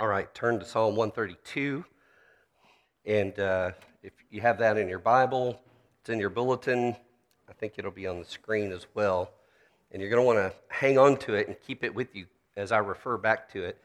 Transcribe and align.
All 0.00 0.06
right, 0.06 0.32
turn 0.32 0.60
to 0.60 0.64
Psalm 0.64 0.94
132. 0.94 1.84
And 3.04 3.36
uh, 3.40 3.72
if 4.04 4.12
you 4.30 4.40
have 4.40 4.56
that 4.58 4.78
in 4.78 4.88
your 4.88 5.00
Bible, 5.00 5.60
it's 6.00 6.08
in 6.08 6.20
your 6.20 6.30
bulletin. 6.30 6.94
I 7.48 7.52
think 7.54 7.72
it'll 7.78 7.90
be 7.90 8.06
on 8.06 8.20
the 8.20 8.24
screen 8.24 8.70
as 8.70 8.86
well. 8.94 9.32
And 9.90 10.00
you're 10.00 10.08
going 10.08 10.22
to 10.22 10.24
want 10.24 10.38
to 10.38 10.56
hang 10.68 10.98
on 10.98 11.16
to 11.16 11.34
it 11.34 11.48
and 11.48 11.56
keep 11.66 11.82
it 11.82 11.92
with 11.92 12.14
you 12.14 12.26
as 12.56 12.70
I 12.70 12.78
refer 12.78 13.16
back 13.16 13.52
to 13.54 13.64
it. 13.64 13.76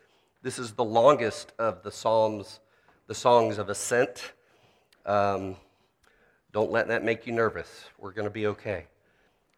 This 0.43 0.59
is 0.59 0.73
the 0.73 0.83
longest 0.83 1.51
of 1.57 1.81
the 1.81 1.89
Psalms, 1.91 2.59
the 3.07 3.15
songs 3.15 3.57
of 3.57 3.69
ascent. 3.69 4.33
Um, 5.07 5.55
don't 6.51 6.71
let 6.71 6.89
that 6.89 7.03
make 7.03 7.25
you 7.25 7.33
nervous. 7.33 7.85
We're 7.97 8.11
going 8.11 8.27
to 8.27 8.31
be 8.31 8.45
okay. 8.45 8.85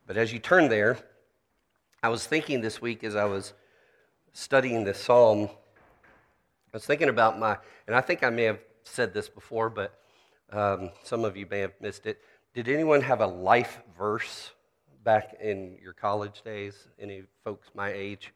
But 0.07 0.15
as 0.15 0.31
you 0.31 0.39
turn 0.39 0.69
there, 0.69 0.99
I 2.01 2.07
was 2.07 2.25
thinking 2.25 2.61
this 2.61 2.81
week 2.81 3.03
as 3.03 3.17
I 3.17 3.25
was 3.25 3.51
studying 4.31 4.85
this 4.85 5.01
psalm, 5.03 5.49
I 6.75 6.77
was 6.77 6.85
thinking 6.85 7.07
about 7.07 7.39
my, 7.39 7.57
and 7.87 7.95
I 7.95 8.01
think 8.01 8.21
I 8.21 8.29
may 8.29 8.43
have 8.43 8.59
said 8.83 9.13
this 9.13 9.29
before, 9.29 9.69
but 9.69 9.97
um, 10.51 10.89
some 11.05 11.23
of 11.23 11.37
you 11.37 11.47
may 11.49 11.59
have 11.59 11.71
missed 11.79 12.05
it. 12.05 12.19
Did 12.53 12.67
anyone 12.67 12.99
have 12.99 13.21
a 13.21 13.25
life 13.25 13.79
verse 13.97 14.51
back 15.05 15.37
in 15.41 15.77
your 15.81 15.93
college 15.93 16.41
days? 16.41 16.89
Any 16.99 17.23
folks 17.45 17.69
my 17.75 17.93
age? 17.93 18.33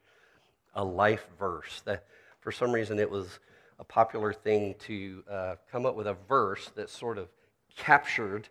A 0.75 0.81
life 0.81 1.25
verse. 1.38 1.81
That 1.83 2.05
for 2.39 2.53
some 2.53 2.71
reason 2.71 2.97
it 2.97 3.11
was 3.11 3.39
a 3.77 3.83
popular 3.83 4.31
thing 4.31 4.75
to 4.85 5.21
uh, 5.30 5.55
come 5.69 5.85
up 5.85 5.97
with 5.97 6.08
a 6.08 6.16
verse 6.30 6.71
that 6.75 6.89
sort 6.89 7.17
of 7.17 7.27
captured 7.75 8.47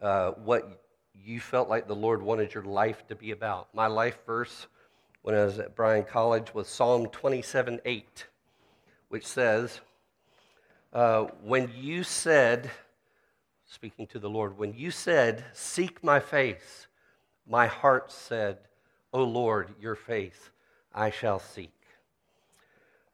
uh, 0.00 0.30
what 0.30 0.82
you 1.12 1.40
felt 1.40 1.68
like 1.68 1.86
the 1.86 1.94
Lord 1.94 2.22
wanted 2.22 2.54
your 2.54 2.64
life 2.64 3.06
to 3.08 3.14
be 3.14 3.32
about. 3.32 3.68
My 3.74 3.86
life 3.86 4.16
verse 4.24 4.66
when 5.20 5.34
I 5.34 5.44
was 5.44 5.58
at 5.58 5.76
Bryan 5.76 6.04
College 6.04 6.54
was 6.54 6.68
Psalm 6.68 7.08
27 7.08 7.80
8, 7.84 8.26
which 9.16 9.26
says, 9.26 9.80
uh, 10.92 11.22
When 11.42 11.70
you 11.74 12.04
said, 12.04 12.70
speaking 13.64 14.06
to 14.08 14.18
the 14.18 14.28
Lord, 14.28 14.58
when 14.58 14.74
you 14.74 14.90
said, 14.90 15.42
Seek 15.54 16.04
my 16.04 16.20
face, 16.20 16.86
my 17.48 17.66
heart 17.66 18.12
said, 18.12 18.58
O 19.14 19.24
Lord, 19.24 19.74
your 19.80 19.94
face 19.94 20.50
I 20.94 21.08
shall 21.08 21.38
seek. 21.38 21.72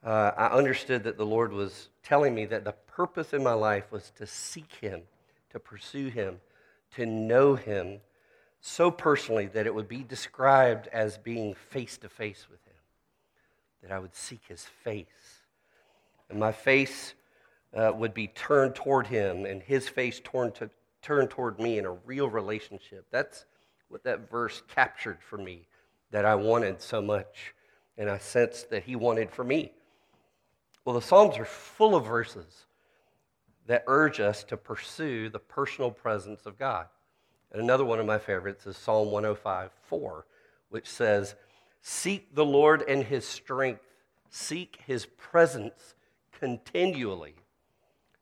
Uh, 0.03 0.33
I 0.37 0.47
understood 0.49 1.05
that 1.05 1.19
the 1.19 1.25
Lord 1.25 1.53
was 1.53 1.89
telling 2.03 2.35
me 2.35 2.47
that 2.47 2.65
the 2.65 2.73
purpose 2.73 3.33
in 3.33 3.45
my 3.45 3.53
life 3.53 3.93
was 3.93 4.11
to 4.17 4.27
seek 4.27 4.73
Him, 4.81 5.03
to 5.51 5.61
pursue 5.61 6.09
Him, 6.09 6.41
to 6.97 7.07
know 7.07 7.55
Him 7.55 8.01
so 8.61 8.91
personally 8.91 9.47
that 9.47 9.69
it 9.69 9.75
would 9.77 9.87
be 9.87 10.03
described 10.03 10.89
as 10.89 11.17
being 11.17 11.55
face 11.55 11.97
to 11.99 12.09
face 12.09 12.49
with 12.51 12.65
him, 12.65 12.75
that 13.85 13.93
I 13.93 14.01
would 14.01 14.17
seek 14.17 14.41
his 14.49 14.65
face. 14.65 15.42
And 16.33 16.41
my 16.41 16.53
face 16.53 17.13
uh, 17.77 17.93
would 17.95 18.15
be 18.15 18.27
turned 18.27 18.75
toward 18.75 19.07
him, 19.07 19.45
and 19.45 19.63
his 19.63 19.87
face 19.87 20.19
turned, 20.21 20.55
to, 20.57 20.71
turned 21.03 21.29
toward 21.29 21.61
me 21.61 21.79
in 21.79 21.85
a 21.85 21.93
real 21.93 22.29
relationship. 22.29 23.07
That's 23.11 23.45
what 23.89 24.03
that 24.05 24.31
verse 24.31 24.63
captured 24.75 25.19
for 25.21 25.37
me 25.37 25.69
that 26.11 26.25
I 26.25 26.35
wanted 26.35 26.81
so 26.81 27.03
much, 27.03 27.55
and 27.99 28.09
I 28.09 28.17
sensed 28.17 28.71
that 28.71 28.85
he 28.85 28.97
wanted 28.97 29.31
for 29.31 29.45
me. 29.45 29.73
Well, 30.87 30.95
the 30.95 31.03
Psalms 31.03 31.37
are 31.37 31.45
full 31.45 31.95
of 31.95 32.07
verses 32.07 32.65
that 33.67 33.85
urge 33.87 34.19
us 34.19 34.43
to 34.45 34.57
pursue 34.57 35.29
the 35.29 35.39
personal 35.39 35.91
presence 35.91 36.47
of 36.47 36.59
God. 36.59 36.87
And 37.53 37.61
another 37.61 37.85
one 37.85 38.01
of 38.01 38.07
my 38.07 38.19
favorites 38.19 38.67
is 38.67 38.79
Psalm 38.79 39.11
105 39.11 39.71
4, 39.85 40.27
which 40.71 40.89
says, 40.89 41.35
Seek 41.83 42.35
the 42.35 42.45
Lord 42.45 42.83
and 42.89 43.05
his 43.05 43.27
strength, 43.27 43.83
seek 44.31 44.79
his 44.87 45.05
presence 45.05 45.95
continually. 46.43 47.37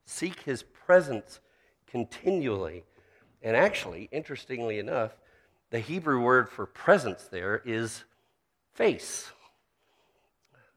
Seek 0.05 0.41
his 0.41 0.63
presence 0.63 1.41
continually. 1.87 2.85
And 3.43 3.57
actually, 3.57 4.11
interestingly 4.13 4.79
enough, 4.79 5.17
the 5.71 5.79
Hebrew 5.79 6.21
word 6.21 6.51
for 6.51 6.67
presence 6.67 7.29
there 7.31 7.63
is 7.65 8.05
face. 8.75 9.31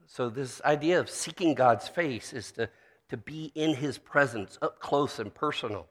So, 0.07 0.29
this 0.29 0.61
idea 0.63 1.01
of 1.01 1.09
seeking 1.09 1.53
God's 1.53 1.89
face 1.89 2.31
is 2.31 2.53
to, 2.53 2.69
to 3.09 3.17
be 3.17 3.51
in 3.55 3.75
his 3.75 3.97
presence, 3.97 4.57
up 4.61 4.79
close 4.79 5.19
and 5.19 5.33
personal. 5.33 5.87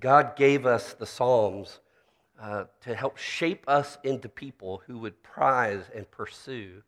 God 0.00 0.36
gave 0.36 0.66
us 0.66 0.92
the 0.92 1.06
Psalms 1.06 1.80
uh, 2.38 2.64
to 2.82 2.94
help 2.94 3.16
shape 3.16 3.64
us 3.68 3.96
into 4.04 4.28
people 4.28 4.82
who 4.86 4.98
would 4.98 5.22
prize 5.22 5.84
and 5.94 6.10
pursue 6.10 6.82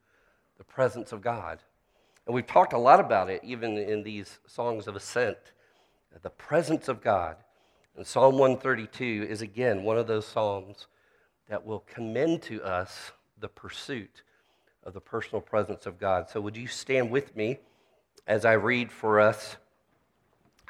the 0.59 0.65
presence 0.65 1.13
of 1.13 1.23
God. 1.23 1.61
And 2.27 2.35
we've 2.35 2.47
talked 2.47 2.73
a 2.73 2.79
lot 2.79 3.01
about 3.01 3.31
it, 3.31 3.41
even 3.45 3.79
in 3.79 4.03
these 4.03 4.39
songs 4.47 4.87
of 4.87 4.97
ascent. 4.97 5.39
The 6.23 6.31
presence 6.31 6.89
of 6.89 7.03
God. 7.03 7.37
And 7.97 8.07
Psalm 8.07 8.39
132 8.39 9.27
is 9.29 9.43
again 9.43 9.83
one 9.83 9.99
of 9.99 10.07
those 10.07 10.27
Psalms 10.27 10.87
that 11.49 11.65
will 11.65 11.85
commend 11.87 12.43
to 12.43 12.63
us 12.63 13.13
the 13.39 13.49
pursuit 13.49 14.23
of 14.83 14.93
the 14.93 15.01
personal 15.01 15.41
presence 15.41 15.87
of 15.87 15.99
God. 15.99 16.29
So, 16.29 16.41
would 16.41 16.57
you 16.57 16.67
stand 16.67 17.11
with 17.11 17.37
me 17.37 17.59
as 18.27 18.45
I 18.45 18.53
read 18.55 18.91
for 18.91 19.21
us 19.21 19.57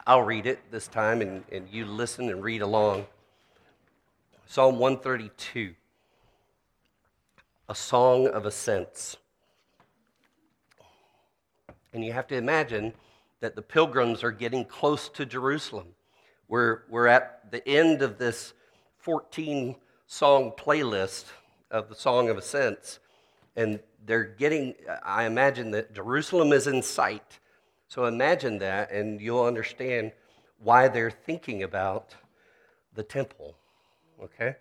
I'll 0.08 0.22
read 0.22 0.46
it 0.46 0.60
this 0.70 0.86
time, 0.86 1.20
and, 1.20 1.42
and 1.50 1.68
you 1.68 1.84
listen 1.84 2.30
and 2.30 2.40
read 2.40 2.62
along. 2.62 3.06
Psalm 4.46 4.78
132, 4.78 5.74
a 7.68 7.74
song 7.74 8.28
of 8.28 8.46
ascents. 8.46 9.16
And 11.96 12.04
you 12.04 12.12
have 12.12 12.26
to 12.26 12.36
imagine 12.36 12.92
that 13.40 13.56
the 13.56 13.62
pilgrims 13.62 14.22
are 14.22 14.30
getting 14.30 14.66
close 14.66 15.08
to 15.08 15.24
Jerusalem. 15.24 15.86
We're, 16.46 16.82
we're 16.90 17.06
at 17.06 17.50
the 17.50 17.66
end 17.66 18.02
of 18.02 18.18
this 18.18 18.52
14 18.98 19.74
song 20.06 20.52
playlist 20.58 21.24
of 21.70 21.88
the 21.88 21.94
Song 21.94 22.28
of 22.28 22.36
Ascents, 22.36 22.98
and 23.56 23.80
they're 24.04 24.24
getting, 24.24 24.74
I 25.02 25.24
imagine 25.24 25.70
that 25.70 25.94
Jerusalem 25.94 26.52
is 26.52 26.66
in 26.66 26.82
sight. 26.82 27.38
So 27.88 28.04
imagine 28.04 28.58
that, 28.58 28.92
and 28.92 29.18
you'll 29.18 29.44
understand 29.44 30.12
why 30.58 30.88
they're 30.88 31.10
thinking 31.10 31.62
about 31.62 32.14
the 32.92 33.04
temple. 33.04 33.56
Okay? 34.22 34.56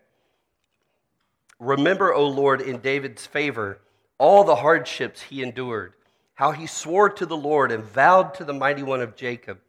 Remember, 1.59 2.13
O 2.13 2.27
Lord, 2.29 2.61
in 2.61 2.79
David's 2.79 3.25
favor, 3.25 3.79
all 4.17 4.45
the 4.45 4.55
hardships 4.55 5.23
he 5.23 5.43
endured, 5.43 5.95
how 6.35 6.51
he 6.51 6.67
swore 6.67 7.09
to 7.09 7.25
the 7.25 7.35
Lord 7.35 7.71
and 7.71 7.83
vowed 7.83 8.33
to 8.35 8.43
the 8.43 8.53
mighty 8.53 8.83
one 8.83 9.01
of 9.01 9.15
Jacob, 9.15 9.59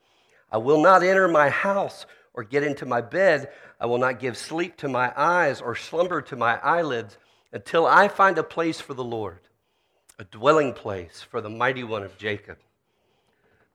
I 0.51 0.59
will 0.59 0.83
not 0.83 1.03
enter 1.03 1.29
my 1.29 1.49
house 1.49 2.07
or 2.35 2.45
get 2.45 2.63
into 2.63 2.85
my 2.85 3.01
bed. 3.01 3.51
I 3.81 3.87
will 3.87 3.99
not 3.99 4.21
give 4.21 4.37
sleep 4.37 4.77
to 4.79 4.89
my 4.89 5.13
eyes 5.17 5.61
or 5.61 5.75
slumber 5.75 6.21
to 6.23 6.37
my 6.37 6.59
eyelids 6.59 7.19
until 7.53 7.87
I 7.87 8.09
find 8.09 8.37
a 8.39 8.43
place 8.43 8.81
for 8.81 8.95
the 8.95 9.05
Lord, 9.05 9.41
a 10.19 10.25
dwelling 10.25 10.73
place 10.73 11.25
for 11.29 11.41
the 11.41 11.51
mighty 11.51 11.85
one 11.85 12.03
of 12.03 12.19
Jacob. 12.19 12.59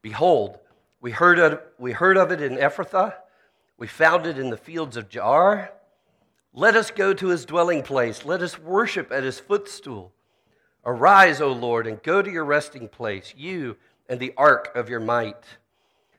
Behold, 0.02 0.58
we 1.00 1.10
heard, 1.10 1.38
of, 1.38 1.60
we 1.78 1.92
heard 1.92 2.16
of 2.16 2.30
it 2.30 2.40
in 2.40 2.56
Ephrathah, 2.56 3.14
we 3.78 3.86
found 3.86 4.26
it 4.26 4.38
in 4.38 4.50
the 4.50 4.56
fields 4.56 4.96
of 4.96 5.08
Jaar. 5.08 5.70
Let 6.52 6.76
us 6.76 6.90
go 6.90 7.14
to 7.14 7.28
his 7.28 7.44
dwelling 7.44 7.82
place, 7.82 8.24
let 8.24 8.42
us 8.42 8.58
worship 8.58 9.10
at 9.10 9.24
his 9.24 9.40
footstool. 9.40 10.12
Arise, 10.84 11.40
O 11.40 11.52
Lord, 11.52 11.86
and 11.86 12.02
go 12.02 12.22
to 12.22 12.30
your 12.30 12.44
resting 12.44 12.88
place, 12.88 13.34
you 13.36 13.76
and 14.08 14.18
the 14.18 14.34
ark 14.36 14.72
of 14.74 14.88
your 14.88 15.00
might. 15.00 15.44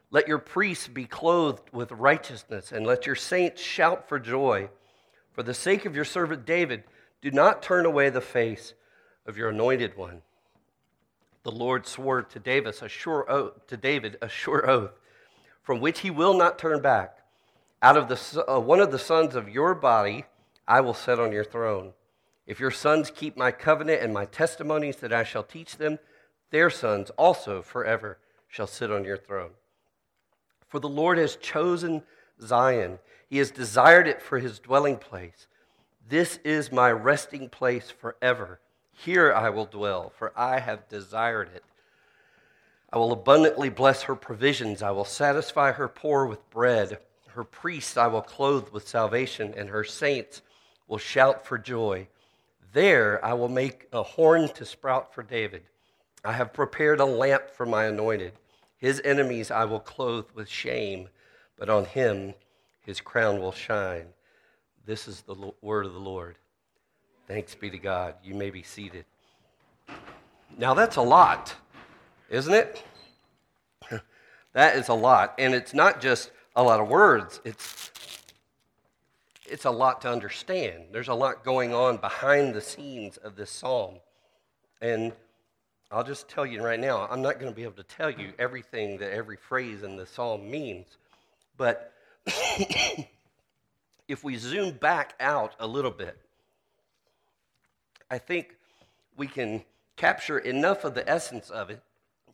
Let 0.09 0.27
your 0.27 0.39
priests 0.39 0.87
be 0.87 1.05
clothed 1.05 1.69
with 1.71 1.91
righteousness, 1.91 2.71
and 2.71 2.85
let 2.85 3.05
your 3.05 3.15
saints 3.15 3.61
shout 3.61 4.07
for 4.07 4.19
joy. 4.19 4.69
For 5.33 5.43
the 5.43 5.53
sake 5.53 5.85
of 5.85 5.95
your 5.95 6.05
servant 6.05 6.45
David, 6.45 6.83
do 7.21 7.31
not 7.31 7.61
turn 7.61 7.85
away 7.85 8.09
the 8.09 8.21
face 8.21 8.73
of 9.25 9.37
your 9.37 9.49
anointed 9.49 9.97
one 9.97 10.21
the 11.43 11.51
Lord 11.51 11.85
swore 11.85 12.21
to 12.21 12.39
David 12.39 12.75
a 12.81 12.89
sure 12.89 13.29
oath, 13.29 13.67
to 13.67 13.77
David 13.77 14.17
a 14.21 14.29
sure 14.29 14.69
oath, 14.69 14.91
from 15.61 15.79
which 15.79 15.99
he 15.99 16.09
will 16.09 16.33
not 16.33 16.57
turn 16.57 16.81
back. 16.81 17.17
Out 17.81 17.97
of 17.97 18.07
the 18.07 18.45
uh, 18.49 18.59
one 18.59 18.79
of 18.79 18.91
the 18.91 18.99
sons 18.99 19.35
of 19.35 19.49
your 19.49 19.75
body, 19.75 20.25
I 20.67 20.79
will 20.79 20.93
set 20.93 21.19
on 21.19 21.33
your 21.33 21.43
throne. 21.43 21.91
If 22.45 22.59
your 22.59 22.71
sons 22.71 23.11
keep 23.11 23.37
my 23.37 23.51
covenant 23.51 24.01
and 24.01 24.13
my 24.13 24.25
testimonies 24.25 24.97
that 24.97 25.13
I 25.13 25.23
shall 25.23 25.43
teach 25.43 25.77
them, 25.77 25.99
their 26.51 26.69
sons 26.69 27.09
also 27.11 27.61
forever 27.61 28.17
shall 28.47 28.67
sit 28.67 28.91
on 28.91 29.03
your 29.05 29.17
throne. 29.17 29.51
For 30.67 30.79
the 30.79 30.89
Lord 30.89 31.17
has 31.17 31.35
chosen 31.35 32.03
Zion; 32.41 32.99
he 33.29 33.37
has 33.37 33.51
desired 33.51 34.07
it 34.07 34.21
for 34.21 34.39
his 34.39 34.59
dwelling 34.59 34.97
place. 34.97 35.47
This 36.07 36.37
is 36.43 36.71
my 36.71 36.91
resting 36.91 37.49
place 37.49 37.89
forever 37.89 38.59
here 38.93 39.33
I 39.33 39.49
will 39.49 39.65
dwell, 39.65 40.11
for 40.17 40.31
I 40.35 40.59
have 40.59 40.87
desired 40.87 41.49
it. 41.53 41.63
I 42.91 42.97
will 42.97 43.11
abundantly 43.11 43.69
bless 43.69 44.03
her 44.03 44.15
provisions. 44.15 44.83
I 44.83 44.91
will 44.91 45.05
satisfy 45.05 45.71
her 45.71 45.87
poor 45.87 46.25
with 46.25 46.47
bread. 46.51 46.99
Her 47.29 47.43
priests 47.43 47.97
I 47.97 48.07
will 48.07 48.21
clothe 48.21 48.69
with 48.69 48.87
salvation, 48.87 49.53
and 49.57 49.69
her 49.69 49.83
saints 49.83 50.41
will 50.87 50.99
shout 50.99 51.45
for 51.45 51.57
joy. 51.57 52.07
There 52.73 53.23
I 53.23 53.33
will 53.33 53.49
make 53.49 53.87
a 53.93 54.03
horn 54.03 54.49
to 54.49 54.65
sprout 54.65 55.13
for 55.13 55.23
David, 55.23 55.63
I 56.25 56.33
have 56.33 56.53
prepared 56.53 56.99
a 56.99 57.05
lamp 57.05 57.49
for 57.49 57.65
my 57.65 57.85
anointed. 57.85 58.33
His 58.77 59.01
enemies 59.03 59.51
I 59.51 59.65
will 59.65 59.79
clothe 59.79 60.25
with 60.33 60.47
shame, 60.47 61.09
but 61.57 61.69
on 61.69 61.85
him 61.85 62.33
his 62.81 63.01
crown 63.01 63.39
will 63.39 63.51
shine. 63.51 64.07
This 64.85 65.07
is 65.07 65.21
the 65.21 65.51
word 65.61 65.85
of 65.85 65.93
the 65.93 65.99
Lord. 65.99 66.37
Thanks 67.27 67.55
be 67.55 67.69
to 67.69 67.77
God. 67.77 68.15
You 68.23 68.35
may 68.35 68.49
be 68.49 68.63
seated. 68.63 69.05
Now, 70.57 70.73
that's 70.73 70.97
a 70.97 71.01
lot, 71.01 71.55
isn't 72.29 72.53
it? 72.53 72.83
that 74.53 74.75
is 74.75 74.89
a 74.89 74.93
lot. 74.93 75.33
And 75.39 75.53
it's 75.53 75.73
not 75.73 76.01
just 76.01 76.31
a 76.55 76.63
lot 76.63 76.79
of 76.79 76.87
words, 76.87 77.41
it's, 77.43 77.91
it's 79.53 79.65
a 79.65 79.71
lot 79.71 80.01
to 80.01 80.09
understand. 80.09 80.85
There's 80.91 81.09
a 81.09 81.13
lot 81.13 81.45
going 81.45 81.75
on 81.75 81.97
behind 81.97 82.55
the 82.55 82.59
scenes 82.59 83.17
of 83.17 83.35
this 83.35 83.51
psalm. 83.51 83.99
And 84.81 85.13
I'll 85.91 86.03
just 86.03 86.27
tell 86.27 86.43
you 86.43 86.63
right 86.63 86.79
now, 86.79 87.07
I'm 87.07 87.21
not 87.21 87.39
going 87.39 87.51
to 87.51 87.55
be 87.55 87.61
able 87.61 87.73
to 87.73 87.83
tell 87.83 88.09
you 88.09 88.33
everything 88.39 88.97
that 88.97 89.13
every 89.13 89.37
phrase 89.37 89.83
in 89.83 89.95
the 89.95 90.07
psalm 90.07 90.49
means. 90.49 90.97
But 91.55 91.93
if 94.07 94.23
we 94.23 94.37
zoom 94.37 94.71
back 94.71 95.13
out 95.19 95.53
a 95.59 95.67
little 95.67 95.91
bit, 95.91 96.17
I 98.09 98.17
think 98.17 98.57
we 99.15 99.27
can 99.27 99.63
capture 99.97 100.39
enough 100.39 100.83
of 100.83 100.95
the 100.95 101.07
essence 101.07 101.51
of 101.51 101.69
it 101.69 101.83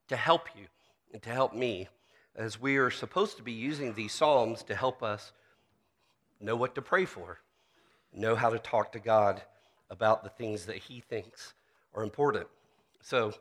to 0.07 0.15
help 0.15 0.47
you 0.57 0.67
and 1.11 1.21
to 1.23 1.31
help 1.31 1.53
me, 1.53 1.89
as 2.33 2.61
we 2.61 2.77
are 2.77 2.89
supposed 2.89 3.35
to 3.35 3.43
be 3.43 3.51
using 3.51 3.93
these 3.93 4.13
Psalms 4.13 4.63
to 4.63 4.73
help 4.73 5.03
us 5.03 5.33
know 6.39 6.55
what 6.55 6.75
to 6.75 6.81
pray 6.81 7.05
for, 7.05 7.39
know 8.13 8.35
how 8.35 8.49
to 8.49 8.59
talk 8.59 8.91
to 8.93 8.99
God 8.99 9.41
about 9.89 10.23
the 10.23 10.29
things 10.29 10.65
that 10.65 10.77
He 10.77 11.01
thinks 11.01 11.53
are 11.93 12.03
important. 12.03 12.47
So, 13.01 13.33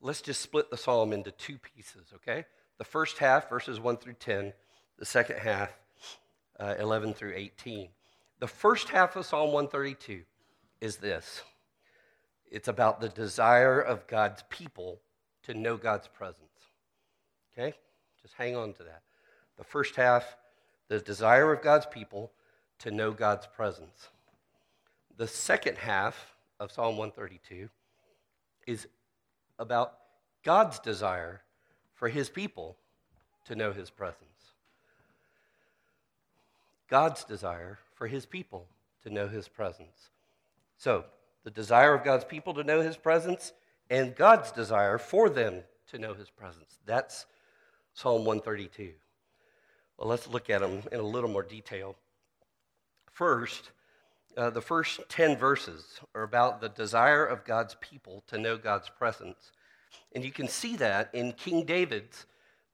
let's 0.00 0.20
just 0.20 0.40
split 0.40 0.70
the 0.70 0.76
psalm 0.76 1.12
into 1.12 1.30
two 1.30 1.58
pieces, 1.58 2.06
okay? 2.14 2.44
The 2.78 2.84
first 2.84 3.18
half, 3.18 3.48
verses 3.48 3.80
1 3.80 3.96
through 3.96 4.14
10, 4.14 4.52
the 4.98 5.04
second 5.04 5.38
half, 5.38 5.70
uh, 6.58 6.74
11 6.78 7.14
through 7.14 7.32
18. 7.34 7.88
The 8.38 8.46
first 8.46 8.90
half 8.90 9.16
of 9.16 9.24
Psalm 9.24 9.52
132 9.52 10.22
is 10.80 10.96
this 10.96 11.42
it's 12.50 12.68
about 12.68 13.00
the 13.00 13.08
desire 13.08 13.80
of 13.80 14.06
God's 14.06 14.44
people 14.50 15.00
to 15.44 15.54
know 15.54 15.76
God's 15.76 16.08
presence. 16.08 16.42
Okay? 17.52 17.74
Just 18.22 18.34
hang 18.34 18.56
on 18.56 18.72
to 18.74 18.82
that. 18.84 19.02
The 19.56 19.64
first 19.64 19.96
half, 19.96 20.36
the 20.88 21.00
desire 21.00 21.52
of 21.52 21.62
God's 21.62 21.86
people 21.86 22.32
to 22.80 22.90
know 22.90 23.12
God's 23.12 23.46
presence. 23.46 24.08
The 25.16 25.26
second 25.26 25.78
half 25.78 26.36
of 26.60 26.70
Psalm 26.70 26.96
132 26.96 27.68
is 28.66 28.86
about 29.58 29.94
God's 30.44 30.78
desire 30.78 31.42
for 31.94 32.08
his 32.08 32.28
people 32.28 32.76
to 33.46 33.54
know 33.54 33.72
his 33.72 33.90
presence. 33.90 34.22
God's 36.88 37.24
desire 37.24 37.78
for 37.94 38.06
his 38.06 38.26
people 38.26 38.66
to 39.02 39.10
know 39.10 39.28
his 39.28 39.48
presence. 39.48 40.10
So, 40.76 41.04
the 41.44 41.50
desire 41.50 41.94
of 41.94 42.04
God's 42.04 42.24
people 42.24 42.54
to 42.54 42.64
know 42.64 42.80
his 42.80 42.96
presence 42.96 43.52
and 43.88 44.14
God's 44.14 44.50
desire 44.50 44.98
for 44.98 45.28
them 45.28 45.62
to 45.90 45.98
know 45.98 46.12
his 46.12 46.28
presence. 46.28 46.78
That's 46.84 47.26
Psalm 47.94 48.24
132. 48.24 48.92
Well, 49.98 50.08
let's 50.08 50.28
look 50.28 50.50
at 50.50 50.60
them 50.60 50.82
in 50.92 51.00
a 51.00 51.02
little 51.02 51.30
more 51.30 51.42
detail. 51.42 51.96
First, 53.12 53.70
uh, 54.36 54.50
the 54.50 54.60
first 54.60 55.00
10 55.08 55.38
verses 55.38 56.00
are 56.14 56.22
about 56.22 56.60
the 56.60 56.68
desire 56.68 57.24
of 57.24 57.44
God's 57.44 57.76
people 57.80 58.22
to 58.26 58.38
know 58.38 58.58
God's 58.58 58.90
presence. 58.90 59.52
And 60.14 60.22
you 60.24 60.30
can 60.30 60.48
see 60.48 60.76
that 60.76 61.10
in 61.14 61.32
King 61.32 61.64
David's 61.64 62.26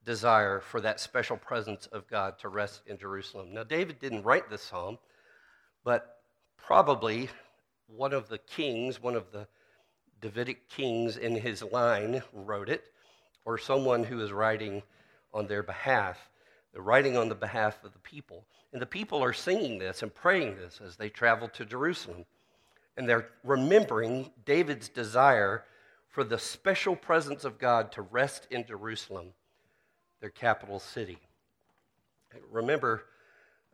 desire 0.05 0.59
for 0.59 0.81
that 0.81 0.99
special 0.99 1.37
presence 1.37 1.87
of 1.87 2.07
God 2.07 2.37
to 2.39 2.49
rest 2.49 2.81
in 2.85 2.97
Jerusalem. 2.97 3.53
Now, 3.53 3.63
David 3.63 3.99
didn't 3.99 4.23
write 4.23 4.49
this 4.49 4.63
psalm, 4.63 4.97
but 5.85 6.17
probably 6.57 7.29
one 7.87 8.13
of 8.13 8.27
the 8.27 8.37
kings, 8.37 9.01
one 9.01 9.15
of 9.15 9.31
the 9.31 9.47
Davidic 10.21 10.69
kings 10.69 11.17
in 11.17 11.35
his 11.35 11.63
line 11.63 12.23
wrote 12.33 12.69
it, 12.69 12.85
or 13.45 13.57
someone 13.57 14.03
who 14.03 14.21
is 14.21 14.31
writing 14.31 14.83
on 15.33 15.47
their 15.47 15.63
behalf. 15.63 16.17
They're 16.73 16.81
writing 16.81 17.15
on 17.15 17.29
the 17.29 17.35
behalf 17.35 17.83
of 17.83 17.93
the 17.93 17.99
people. 17.99 18.45
And 18.71 18.81
the 18.81 18.87
people 18.87 19.23
are 19.23 19.33
singing 19.33 19.77
this 19.77 20.01
and 20.01 20.13
praying 20.13 20.55
this 20.55 20.81
as 20.83 20.95
they 20.95 21.09
travel 21.09 21.47
to 21.49 21.65
Jerusalem. 21.65 22.25
And 22.97 23.07
they're 23.07 23.29
remembering 23.43 24.31
David's 24.45 24.89
desire 24.89 25.63
for 26.09 26.23
the 26.23 26.39
special 26.39 26.95
presence 26.95 27.43
of 27.43 27.59
God 27.59 27.91
to 27.93 28.01
rest 28.01 28.47
in 28.51 28.65
Jerusalem, 28.65 29.29
their 30.21 30.29
capital 30.29 30.79
city. 30.79 31.19
Remember, 32.51 33.05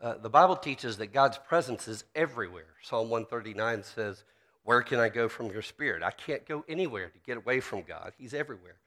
uh, 0.01 0.18
the 0.18 0.30
Bible 0.30 0.56
teaches 0.56 0.98
that 0.98 1.13
God's 1.13 1.38
presence 1.38 1.88
is 1.88 2.06
everywhere. 2.16 2.75
Psalm 2.81 3.10
139 3.10 3.84
says, 3.84 4.24
Where 4.63 4.81
can 4.81 5.00
I 5.00 5.10
go 5.10 5.28
from 5.28 5.48
your 5.48 5.62
spirit? 5.62 6.04
I 6.04 6.12
can't 6.12 6.46
go 6.46 6.63
anywhere 6.69 7.10
to 7.10 7.19
get 7.25 7.38
away 7.38 7.60
from 7.60 7.81
God. 7.84 8.13
He's 8.18 8.34
everywhere. 8.34 8.78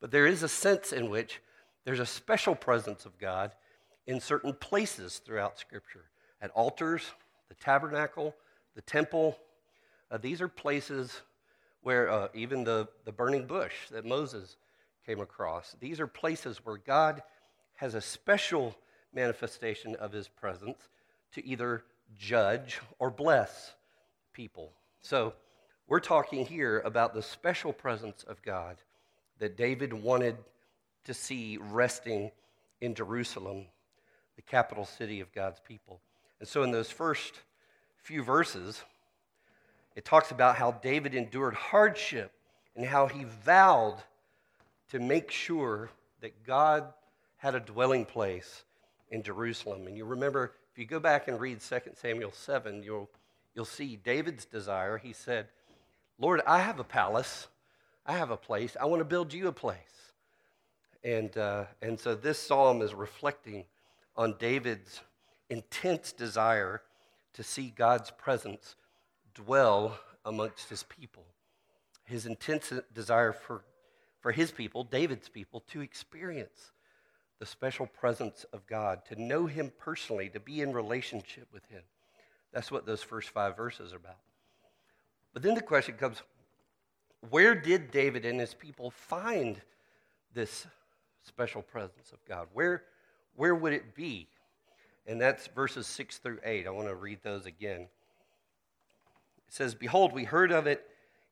But 0.00 0.10
there 0.10 0.26
is 0.26 0.42
a 0.42 0.48
sense 0.48 0.92
in 0.92 1.10
which 1.10 1.40
there's 1.86 2.00
a 2.00 2.06
special 2.06 2.56
presence 2.56 3.06
of 3.06 3.16
God 3.16 3.52
in 4.08 4.18
certain 4.18 4.52
places 4.52 5.22
throughout 5.24 5.56
Scripture 5.56 6.06
at 6.42 6.50
altars, 6.50 7.12
the 7.48 7.54
tabernacle, 7.54 8.34
the 8.74 8.82
temple. 8.82 9.38
Uh, 10.10 10.18
these 10.18 10.40
are 10.40 10.48
places 10.48 11.22
where 11.82 12.10
uh, 12.10 12.26
even 12.34 12.64
the, 12.64 12.88
the 13.04 13.12
burning 13.12 13.46
bush 13.46 13.72
that 13.92 14.04
Moses 14.04 14.56
came 15.06 15.20
across, 15.20 15.76
these 15.80 16.00
are 16.00 16.08
places 16.08 16.58
where 16.64 16.76
God 16.76 17.22
has 17.76 17.94
a 17.94 18.00
special 18.00 18.76
manifestation 19.14 19.94
of 19.94 20.10
his 20.10 20.26
presence 20.26 20.88
to 21.34 21.46
either 21.46 21.84
judge 22.18 22.80
or 22.98 23.12
bless 23.12 23.74
people. 24.32 24.72
So 25.00 25.34
we're 25.86 26.00
talking 26.00 26.46
here 26.46 26.80
about 26.80 27.14
the 27.14 27.22
special 27.22 27.72
presence 27.72 28.24
of 28.24 28.42
God 28.42 28.78
that 29.38 29.56
David 29.56 29.92
wanted 29.92 30.36
to 31.06 31.14
see 31.14 31.58
resting 31.60 32.30
in 32.80 32.94
Jerusalem, 32.94 33.66
the 34.36 34.42
capital 34.42 34.84
city 34.84 35.20
of 35.20 35.32
God's 35.32 35.60
people. 35.60 36.00
And 36.40 36.48
so 36.48 36.62
in 36.62 36.70
those 36.70 36.90
first 36.90 37.40
few 38.02 38.22
verses, 38.22 38.82
it 39.94 40.04
talks 40.04 40.30
about 40.30 40.56
how 40.56 40.72
David 40.72 41.14
endured 41.14 41.54
hardship 41.54 42.32
and 42.76 42.84
how 42.84 43.06
he 43.06 43.24
vowed 43.44 43.96
to 44.90 45.00
make 45.00 45.30
sure 45.30 45.90
that 46.20 46.44
God 46.44 46.84
had 47.38 47.54
a 47.54 47.60
dwelling 47.60 48.04
place 48.04 48.64
in 49.10 49.22
Jerusalem. 49.22 49.86
And 49.86 49.96
you 49.96 50.04
remember, 50.04 50.52
if 50.72 50.78
you 50.78 50.84
go 50.84 51.00
back 51.00 51.28
and 51.28 51.40
read 51.40 51.60
2 51.60 51.78
Samuel 51.94 52.32
7, 52.32 52.82
you'll, 52.82 53.08
you'll 53.54 53.64
see 53.64 53.96
David's 53.96 54.44
desire. 54.44 54.98
He 54.98 55.12
said, 55.12 55.48
Lord, 56.18 56.40
I 56.46 56.60
have 56.60 56.78
a 56.78 56.84
palace, 56.84 57.48
I 58.04 58.12
have 58.12 58.30
a 58.30 58.36
place, 58.36 58.76
I 58.80 58.86
want 58.86 59.00
to 59.00 59.04
build 59.04 59.32
you 59.32 59.48
a 59.48 59.52
place. 59.52 60.05
And, 61.06 61.36
uh, 61.38 61.66
and 61.80 62.00
so 62.00 62.16
this 62.16 62.36
psalm 62.36 62.82
is 62.82 62.92
reflecting 62.92 63.64
on 64.16 64.34
David's 64.40 65.02
intense 65.48 66.10
desire 66.10 66.82
to 67.34 67.44
see 67.44 67.72
God's 67.76 68.10
presence 68.10 68.74
dwell 69.32 70.00
amongst 70.24 70.68
his 70.68 70.82
people. 70.82 71.22
His 72.06 72.26
intense 72.26 72.72
desire 72.92 73.32
for, 73.32 73.62
for 74.18 74.32
his 74.32 74.50
people, 74.50 74.82
David's 74.82 75.28
people, 75.28 75.62
to 75.68 75.80
experience 75.80 76.72
the 77.38 77.46
special 77.46 77.86
presence 77.86 78.44
of 78.52 78.66
God, 78.66 79.04
to 79.04 79.22
know 79.22 79.46
him 79.46 79.70
personally, 79.78 80.28
to 80.30 80.40
be 80.40 80.60
in 80.60 80.72
relationship 80.72 81.46
with 81.52 81.64
him. 81.66 81.82
That's 82.52 82.72
what 82.72 82.84
those 82.84 83.02
first 83.04 83.30
five 83.30 83.56
verses 83.56 83.92
are 83.92 83.98
about. 83.98 84.18
But 85.32 85.44
then 85.44 85.54
the 85.54 85.62
question 85.62 85.94
comes 85.94 86.20
where 87.30 87.54
did 87.54 87.92
David 87.92 88.24
and 88.24 88.40
his 88.40 88.54
people 88.54 88.90
find 88.90 89.60
this 90.34 90.66
special 91.26 91.62
presence 91.62 92.12
of 92.12 92.24
God? 92.26 92.48
Where, 92.52 92.84
where 93.34 93.54
would 93.54 93.72
it 93.72 93.94
be? 93.94 94.28
And 95.06 95.20
that's 95.20 95.46
verses 95.48 95.86
6 95.86 96.18
through 96.18 96.38
8. 96.44 96.66
I 96.66 96.70
want 96.70 96.88
to 96.88 96.94
read 96.94 97.20
those 97.22 97.46
again. 97.46 97.82
It 97.82 99.54
says, 99.54 99.74
Behold, 99.74 100.12
we 100.12 100.24
heard 100.24 100.50
of 100.50 100.66
it 100.66 100.86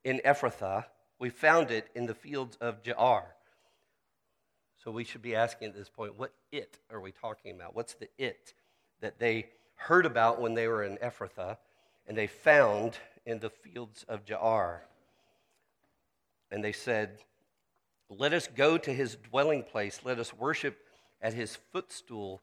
in 0.04 0.20
Ephrathah, 0.24 0.84
we 1.18 1.30
found 1.30 1.70
it 1.70 1.88
in 1.94 2.06
the 2.06 2.14
fields 2.14 2.56
of 2.60 2.82
Jaar. 2.82 3.24
So 4.82 4.90
we 4.90 5.04
should 5.04 5.22
be 5.22 5.34
asking 5.34 5.68
at 5.68 5.74
this 5.74 5.88
point, 5.88 6.18
what 6.18 6.32
it 6.52 6.78
are 6.92 7.00
we 7.00 7.10
talking 7.10 7.52
about? 7.54 7.74
What's 7.74 7.94
the 7.94 8.08
it 8.18 8.52
that 9.00 9.18
they 9.18 9.46
heard 9.76 10.04
about 10.04 10.40
when 10.40 10.54
they 10.54 10.68
were 10.68 10.84
in 10.84 10.98
Ephrathah 10.98 11.56
and 12.06 12.16
they 12.16 12.26
found 12.26 12.98
in 13.24 13.38
the 13.38 13.48
fields 13.48 14.04
of 14.08 14.26
Jaar? 14.26 14.80
And 16.50 16.62
they 16.62 16.72
said, 16.72 17.22
Let 18.08 18.32
us 18.32 18.46
go 18.46 18.78
to 18.78 18.92
his 18.92 19.16
dwelling 19.16 19.62
place, 19.62 20.00
let 20.04 20.18
us 20.18 20.32
worship 20.32 20.78
at 21.20 21.34
his 21.34 21.56
footstool. 21.72 22.42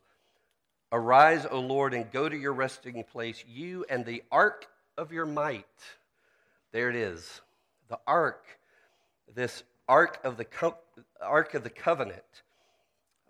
Arise, 0.91 1.45
O 1.49 1.59
Lord, 1.59 1.93
and 1.93 2.11
go 2.11 2.27
to 2.27 2.35
your 2.35 2.53
resting 2.53 3.03
place, 3.03 3.43
you 3.47 3.85
and 3.89 4.05
the 4.05 4.23
ark 4.31 4.67
of 4.97 5.11
your 5.13 5.25
might. 5.25 5.65
There 6.71 6.89
it 6.89 6.95
is. 6.95 7.41
The 7.87 7.99
ark 8.05 8.45
this 9.35 9.63
Ark 9.87 10.19
of 10.23 10.37
the, 10.37 10.45
Co- 10.45 10.77
Ark 11.19 11.53
of 11.53 11.63
the 11.63 11.69
Covenant, 11.69 12.43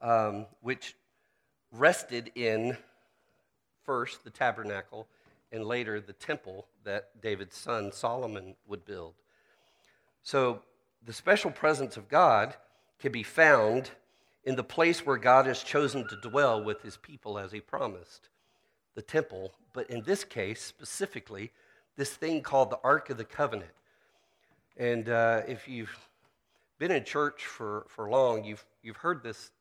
um, 0.01 0.45
which 0.61 0.95
rested 1.71 2.31
in 2.35 2.77
first 3.83 4.23
the 4.23 4.29
tabernacle 4.29 5.07
and 5.51 5.65
later 5.65 5.99
the 5.99 6.13
temple 6.13 6.67
that 6.83 7.21
David's 7.21 7.55
son 7.55 7.91
Solomon 7.91 8.55
would 8.67 8.85
build. 8.85 9.13
So 10.23 10.61
the 11.05 11.13
special 11.13 11.51
presence 11.51 11.97
of 11.97 12.09
God 12.09 12.55
can 12.99 13.11
be 13.11 13.23
found 13.23 13.91
in 14.43 14.55
the 14.55 14.63
place 14.63 15.05
where 15.05 15.17
God 15.17 15.45
has 15.45 15.63
chosen 15.63 16.07
to 16.07 16.29
dwell 16.29 16.63
with 16.63 16.81
his 16.81 16.97
people 16.97 17.37
as 17.37 17.51
he 17.51 17.59
promised, 17.59 18.29
the 18.95 19.01
temple, 19.01 19.53
but 19.73 19.89
in 19.89 20.03
this 20.03 20.23
case 20.23 20.61
specifically, 20.61 21.51
this 21.95 22.11
thing 22.11 22.41
called 22.41 22.69
the 22.69 22.79
Ark 22.83 23.09
of 23.09 23.17
the 23.17 23.25
Covenant. 23.25 23.71
And 24.77 25.09
uh, 25.09 25.41
if 25.47 25.67
you've 25.67 25.95
been 26.79 26.91
in 26.91 27.03
church 27.03 27.45
for, 27.45 27.85
for 27.89 28.09
long, 28.09 28.43
you've, 28.43 28.65
you've 28.81 28.97
heard 28.97 29.21
this 29.21 29.51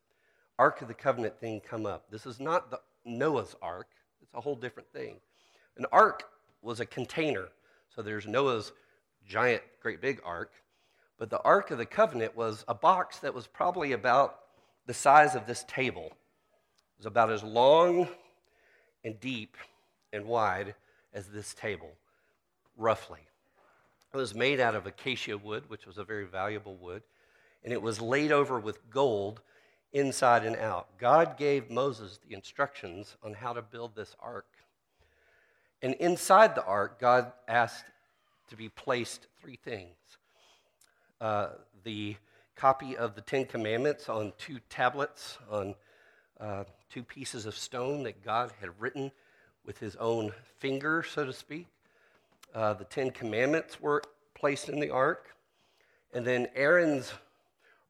Ark 0.57 0.81
of 0.81 0.87
the 0.87 0.93
Covenant 0.93 1.39
thing 1.39 1.59
come 1.59 1.85
up. 1.85 2.09
This 2.09 2.25
is 2.25 2.39
not 2.39 2.71
the 2.71 2.79
Noah's 3.05 3.55
Ark, 3.61 3.87
it's 4.21 4.33
a 4.33 4.41
whole 4.41 4.55
different 4.55 4.91
thing. 4.93 5.15
An 5.77 5.85
ark 5.91 6.23
was 6.61 6.79
a 6.79 6.85
container. 6.85 7.47
So 7.95 8.01
there's 8.01 8.27
Noah's 8.27 8.71
giant, 9.27 9.63
great 9.81 10.01
big 10.01 10.21
ark. 10.23 10.51
But 11.21 11.29
the 11.29 11.41
Ark 11.43 11.69
of 11.69 11.77
the 11.77 11.85
Covenant 11.85 12.35
was 12.35 12.65
a 12.67 12.73
box 12.73 13.19
that 13.19 13.35
was 13.35 13.45
probably 13.45 13.91
about 13.91 14.39
the 14.87 14.93
size 14.95 15.35
of 15.35 15.45
this 15.45 15.63
table. 15.65 16.05
It 16.07 16.97
was 16.97 17.05
about 17.05 17.31
as 17.31 17.43
long 17.43 18.07
and 19.03 19.19
deep 19.19 19.55
and 20.11 20.25
wide 20.25 20.73
as 21.13 21.27
this 21.27 21.53
table, 21.53 21.91
roughly. 22.75 23.19
It 24.11 24.17
was 24.17 24.33
made 24.33 24.59
out 24.59 24.73
of 24.73 24.87
acacia 24.87 25.37
wood, 25.37 25.65
which 25.67 25.85
was 25.85 25.99
a 25.99 26.03
very 26.03 26.25
valuable 26.25 26.75
wood, 26.75 27.03
and 27.63 27.71
it 27.71 27.83
was 27.83 28.01
laid 28.01 28.31
over 28.31 28.59
with 28.59 28.89
gold 28.89 29.41
inside 29.93 30.43
and 30.43 30.55
out. 30.55 30.87
God 30.97 31.37
gave 31.37 31.69
Moses 31.69 32.17
the 32.27 32.33
instructions 32.33 33.15
on 33.21 33.35
how 33.35 33.53
to 33.53 33.61
build 33.61 33.95
this 33.95 34.15
ark. 34.19 34.47
And 35.83 35.93
inside 35.93 36.55
the 36.55 36.65
ark, 36.65 36.99
God 36.99 37.31
asked 37.47 37.85
to 38.49 38.55
be 38.55 38.69
placed 38.69 39.27
three 39.39 39.59
things 39.63 40.17
uh, 41.21 41.49
the 41.83 42.15
copy 42.55 42.97
of 42.97 43.15
the 43.15 43.21
Ten 43.21 43.45
Commandments 43.45 44.09
on 44.09 44.33
two 44.37 44.59
tablets, 44.69 45.37
on 45.49 45.75
uh, 46.39 46.63
two 46.89 47.03
pieces 47.03 47.45
of 47.45 47.55
stone 47.55 48.03
that 48.03 48.23
God 48.23 48.51
had 48.59 48.69
written 48.79 49.11
with 49.63 49.77
his 49.77 49.95
own 49.97 50.33
finger, 50.57 51.03
so 51.03 51.23
to 51.23 51.31
speak. 51.31 51.67
Uh, 52.53 52.73
the 52.73 52.83
Ten 52.85 53.11
Commandments 53.11 53.79
were 53.79 54.01
placed 54.33 54.67
in 54.67 54.79
the 54.79 54.89
ark. 54.89 55.27
And 56.13 56.25
then 56.25 56.47
Aaron's 56.55 57.13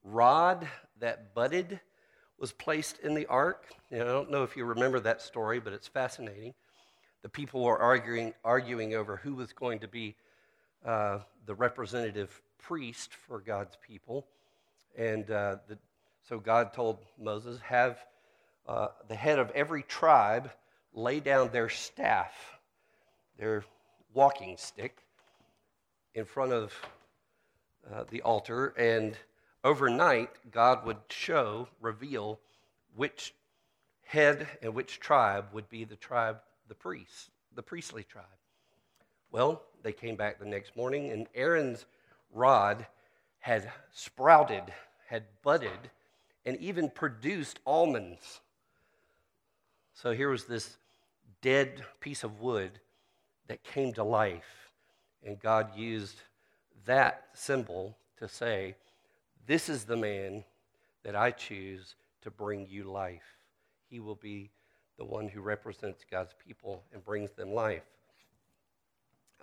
rod 0.03 0.67
that 0.99 1.33
budded 1.33 1.79
was 2.37 2.51
placed 2.51 2.99
in 2.99 3.13
the 3.13 3.25
ark. 3.27 3.67
I 3.91 3.97
don't 3.99 4.29
know 4.29 4.43
if 4.43 4.57
you 4.57 4.65
remember 4.65 4.99
that 4.99 5.21
story, 5.21 5.59
but 5.59 5.73
it's 5.73 5.87
fascinating. 5.87 6.53
The 7.21 7.29
people 7.29 7.63
were 7.63 7.79
arguing, 7.79 8.33
arguing 8.43 8.93
over 8.93 9.15
who 9.15 9.35
was 9.35 9.53
going 9.53 9.79
to 9.79 9.87
be 9.87 10.15
uh, 10.85 11.19
the 11.45 11.55
representative 11.55 12.41
priest 12.61 13.13
for 13.13 13.39
God's 13.39 13.77
people. 13.87 14.27
And 14.97 15.29
uh, 15.29 15.57
the, 15.67 15.77
so 16.27 16.39
God 16.39 16.73
told 16.73 16.99
Moses, 17.19 17.59
Have 17.61 17.97
uh, 18.67 18.87
the 19.07 19.15
head 19.15 19.39
of 19.39 19.51
every 19.51 19.83
tribe 19.83 20.51
lay 20.93 21.19
down 21.19 21.49
their 21.51 21.69
staff, 21.69 22.33
their 23.37 23.63
walking 24.13 24.57
stick, 24.57 24.97
in 26.13 26.25
front 26.25 26.51
of 26.51 26.73
uh, 27.91 28.03
the 28.09 28.21
altar, 28.21 28.73
and 28.77 29.17
overnight, 29.63 30.29
God 30.51 30.85
would 30.85 30.97
show, 31.09 31.67
reveal 31.79 32.39
which 32.95 33.33
head 34.03 34.47
and 34.61 34.73
which 34.73 34.99
tribe 34.99 35.45
would 35.53 35.69
be 35.69 35.85
the 35.85 35.95
tribe, 35.95 36.39
the 36.67 36.75
priests, 36.75 37.29
the 37.55 37.63
priestly 37.63 38.03
tribe. 38.03 38.25
Well, 39.31 39.63
they 39.83 39.93
came 39.93 40.17
back 40.17 40.39
the 40.39 40.45
next 40.45 40.75
morning, 40.75 41.11
and 41.11 41.27
Aaron's 41.33 41.85
rod 42.33 42.85
had 43.39 43.71
sprouted, 43.91 44.63
had 45.07 45.23
budded, 45.41 45.89
and 46.45 46.57
even 46.57 46.89
produced 46.89 47.59
almonds. 47.65 48.41
So 49.93 50.11
here 50.11 50.29
was 50.29 50.45
this 50.45 50.77
dead 51.41 51.83
piece 51.99 52.23
of 52.23 52.41
wood 52.41 52.79
that 53.47 53.63
came 53.63 53.93
to 53.93 54.03
life, 54.03 54.71
and 55.23 55.39
God 55.39 55.75
used 55.75 56.21
that 56.85 57.25
symbol 57.33 57.97
to 58.17 58.27
say, 58.27 58.75
this 59.47 59.69
is 59.69 59.83
the 59.83 59.97
man 59.97 60.43
that 61.03 61.15
I 61.15 61.31
choose 61.31 61.95
to 62.21 62.31
bring 62.31 62.67
you 62.69 62.83
life. 62.83 63.37
He 63.89 63.99
will 63.99 64.15
be 64.15 64.51
the 64.97 65.05
one 65.05 65.27
who 65.27 65.41
represents 65.41 66.05
God's 66.09 66.33
people 66.45 66.83
and 66.93 67.03
brings 67.03 67.31
them 67.31 67.53
life. 67.53 67.83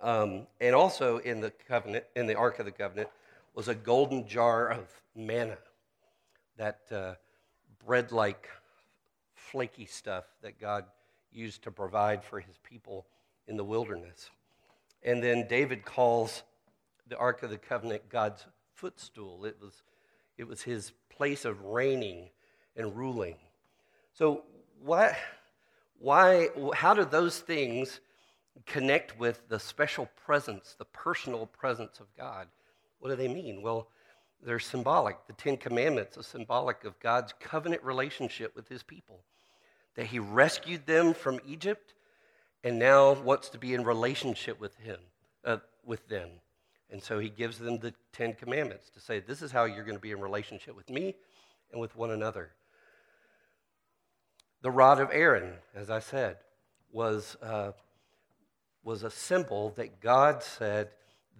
Um, 0.01 0.47
and 0.61 0.75
also 0.75 1.17
in 1.17 1.41
the 1.41 1.51
covenant, 1.67 2.05
in 2.15 2.25
the 2.27 2.35
Ark 2.35 2.59
of 2.59 2.65
the 2.65 2.71
Covenant, 2.71 3.09
was 3.53 3.67
a 3.67 3.75
golden 3.75 4.27
jar 4.27 4.69
of 4.69 4.87
manna, 5.15 5.57
that 6.57 6.79
uh, 6.91 7.13
bread 7.85 8.11
like 8.11 8.49
flaky 9.35 9.85
stuff 9.85 10.25
that 10.41 10.59
God 10.59 10.85
used 11.31 11.63
to 11.63 11.71
provide 11.71 12.23
for 12.23 12.39
his 12.39 12.57
people 12.63 13.05
in 13.47 13.57
the 13.57 13.63
wilderness. 13.63 14.29
And 15.03 15.23
then 15.23 15.47
David 15.47 15.85
calls 15.85 16.43
the 17.07 17.17
Ark 17.17 17.43
of 17.43 17.49
the 17.49 17.57
Covenant 17.57 18.09
God's 18.09 18.45
footstool. 18.75 19.45
It 19.45 19.57
was, 19.61 19.83
it 20.37 20.47
was 20.47 20.61
his 20.61 20.93
place 21.09 21.45
of 21.45 21.65
reigning 21.65 22.29
and 22.75 22.95
ruling. 22.95 23.35
So, 24.13 24.43
what, 24.81 25.15
why, 25.99 26.49
how 26.73 26.93
do 26.93 27.03
those 27.03 27.39
things 27.39 27.99
connect 28.65 29.19
with 29.19 29.47
the 29.49 29.59
special 29.59 30.09
presence, 30.25 30.75
the 30.77 30.85
personal 30.85 31.45
presence 31.45 31.99
of 31.99 32.07
God? 32.17 32.47
What 32.99 33.09
do 33.09 33.15
they 33.15 33.27
mean? 33.27 33.61
Well, 33.61 33.87
they're 34.41 34.59
symbolic. 34.59 35.17
The 35.27 35.33
Ten 35.33 35.57
Commandments 35.57 36.17
are 36.17 36.23
symbolic 36.23 36.83
of 36.83 36.99
God's 36.99 37.33
covenant 37.39 37.83
relationship 37.83 38.55
with 38.55 38.67
his 38.67 38.83
people, 38.83 39.21
that 39.95 40.07
he 40.07 40.19
rescued 40.19 40.85
them 40.85 41.13
from 41.13 41.39
Egypt 41.45 41.93
and 42.63 42.79
now 42.79 43.13
wants 43.13 43.49
to 43.49 43.57
be 43.57 43.73
in 43.73 43.83
relationship 43.83 44.59
with 44.59 44.75
him, 44.77 44.99
uh, 45.45 45.57
with 45.85 46.07
them. 46.07 46.29
And 46.89 47.01
so 47.01 47.19
he 47.19 47.29
gives 47.29 47.59
them 47.59 47.77
the 47.77 47.93
Ten 48.13 48.33
Commandments 48.33 48.89
to 48.91 48.99
say, 48.99 49.19
this 49.19 49.41
is 49.41 49.51
how 49.51 49.65
you're 49.65 49.83
going 49.83 49.97
to 49.97 50.01
be 50.01 50.11
in 50.11 50.19
relationship 50.19 50.75
with 50.75 50.89
me 50.89 51.15
and 51.71 51.79
with 51.79 51.95
one 51.95 52.11
another. 52.11 52.51
The 54.61 54.71
rod 54.71 54.99
of 54.99 55.09
Aaron, 55.11 55.53
as 55.75 55.89
I 55.89 55.99
said, 55.99 56.37
was, 56.91 57.37
uh, 57.41 57.71
was 58.83 59.03
a 59.03 59.11
symbol 59.11 59.71
that 59.77 59.99
God 59.99 60.43
said, 60.43 60.89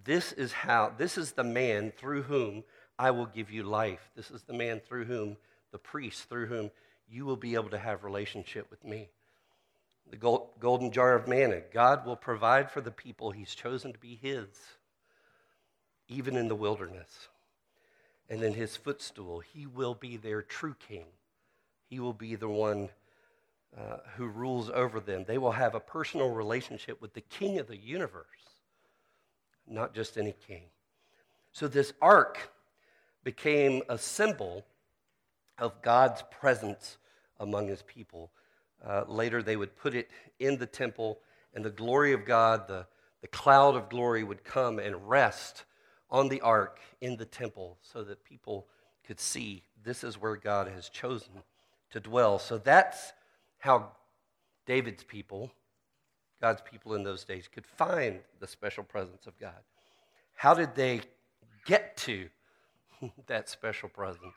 this 0.04 0.32
is 0.32 0.52
how, 0.52 0.92
this 0.96 1.18
is 1.18 1.32
the 1.32 1.44
man 1.44 1.92
through 1.96 2.22
whom 2.22 2.64
I 2.98 3.10
will 3.10 3.26
give 3.26 3.50
you 3.50 3.62
life. 3.62 4.10
This 4.16 4.30
is 4.30 4.42
the 4.42 4.52
man 4.52 4.80
through 4.80 5.04
whom, 5.04 5.36
the 5.72 5.78
priest, 5.78 6.28
through 6.28 6.46
whom 6.46 6.70
you 7.08 7.24
will 7.24 7.36
be 7.36 7.54
able 7.54 7.70
to 7.70 7.78
have 7.78 8.04
relationship 8.04 8.70
with 8.70 8.84
me. 8.84 9.08
The 10.10 10.16
gold, 10.16 10.48
golden 10.58 10.90
jar 10.90 11.14
of 11.14 11.28
manna, 11.28 11.60
God 11.72 12.06
will 12.06 12.16
provide 12.16 12.70
for 12.70 12.80
the 12.80 12.90
people 12.90 13.30
he's 13.30 13.54
chosen 13.54 13.92
to 13.92 13.98
be 13.98 14.18
his 14.20 14.46
even 16.10 16.36
in 16.36 16.48
the 16.48 16.56
wilderness. 16.56 17.28
And 18.28 18.42
then 18.42 18.52
his 18.52 18.76
footstool, 18.76 19.40
he 19.40 19.66
will 19.66 19.94
be 19.94 20.16
their 20.16 20.42
true 20.42 20.74
king. 20.88 21.06
He 21.88 22.00
will 22.00 22.12
be 22.12 22.34
the 22.34 22.48
one 22.48 22.90
uh, 23.78 23.98
who 24.16 24.26
rules 24.26 24.70
over 24.70 25.00
them. 25.00 25.24
They 25.26 25.38
will 25.38 25.52
have 25.52 25.74
a 25.74 25.80
personal 25.80 26.30
relationship 26.30 27.00
with 27.00 27.14
the 27.14 27.20
king 27.20 27.58
of 27.58 27.68
the 27.68 27.76
universe, 27.76 28.26
not 29.66 29.94
just 29.94 30.18
any 30.18 30.34
king. 30.46 30.62
So 31.52 31.68
this 31.68 31.92
ark 32.02 32.50
became 33.22 33.82
a 33.88 33.98
symbol 33.98 34.64
of 35.58 35.82
God's 35.82 36.22
presence 36.30 36.96
among 37.38 37.68
his 37.68 37.82
people. 37.82 38.30
Uh, 38.84 39.04
later, 39.06 39.42
they 39.42 39.56
would 39.56 39.76
put 39.76 39.94
it 39.94 40.08
in 40.38 40.58
the 40.58 40.66
temple, 40.66 41.20
and 41.54 41.64
the 41.64 41.70
glory 41.70 42.12
of 42.12 42.24
God, 42.24 42.66
the, 42.66 42.86
the 43.20 43.28
cloud 43.28 43.76
of 43.76 43.88
glory, 43.88 44.24
would 44.24 44.42
come 44.42 44.78
and 44.78 45.08
rest 45.08 45.64
on 46.10 46.28
the 46.28 46.40
ark 46.40 46.80
in 47.00 47.16
the 47.16 47.24
temple 47.24 47.78
so 47.82 48.02
that 48.02 48.24
people 48.24 48.66
could 49.04 49.20
see 49.20 49.62
this 49.82 50.02
is 50.02 50.20
where 50.20 50.36
God 50.36 50.68
has 50.68 50.88
chosen 50.88 51.42
to 51.90 52.00
dwell. 52.00 52.38
So 52.38 52.58
that's 52.58 53.12
how 53.60 53.92
David's 54.66 55.04
people, 55.04 55.50
God's 56.40 56.62
people 56.62 56.94
in 56.94 57.02
those 57.02 57.24
days, 57.24 57.48
could 57.48 57.66
find 57.66 58.20
the 58.40 58.46
special 58.46 58.82
presence 58.84 59.26
of 59.26 59.38
God. 59.38 59.62
How 60.34 60.54
did 60.54 60.74
they 60.74 61.02
get 61.66 61.96
to 61.98 62.28
that 63.26 63.48
special 63.48 63.88
presence? 63.88 64.36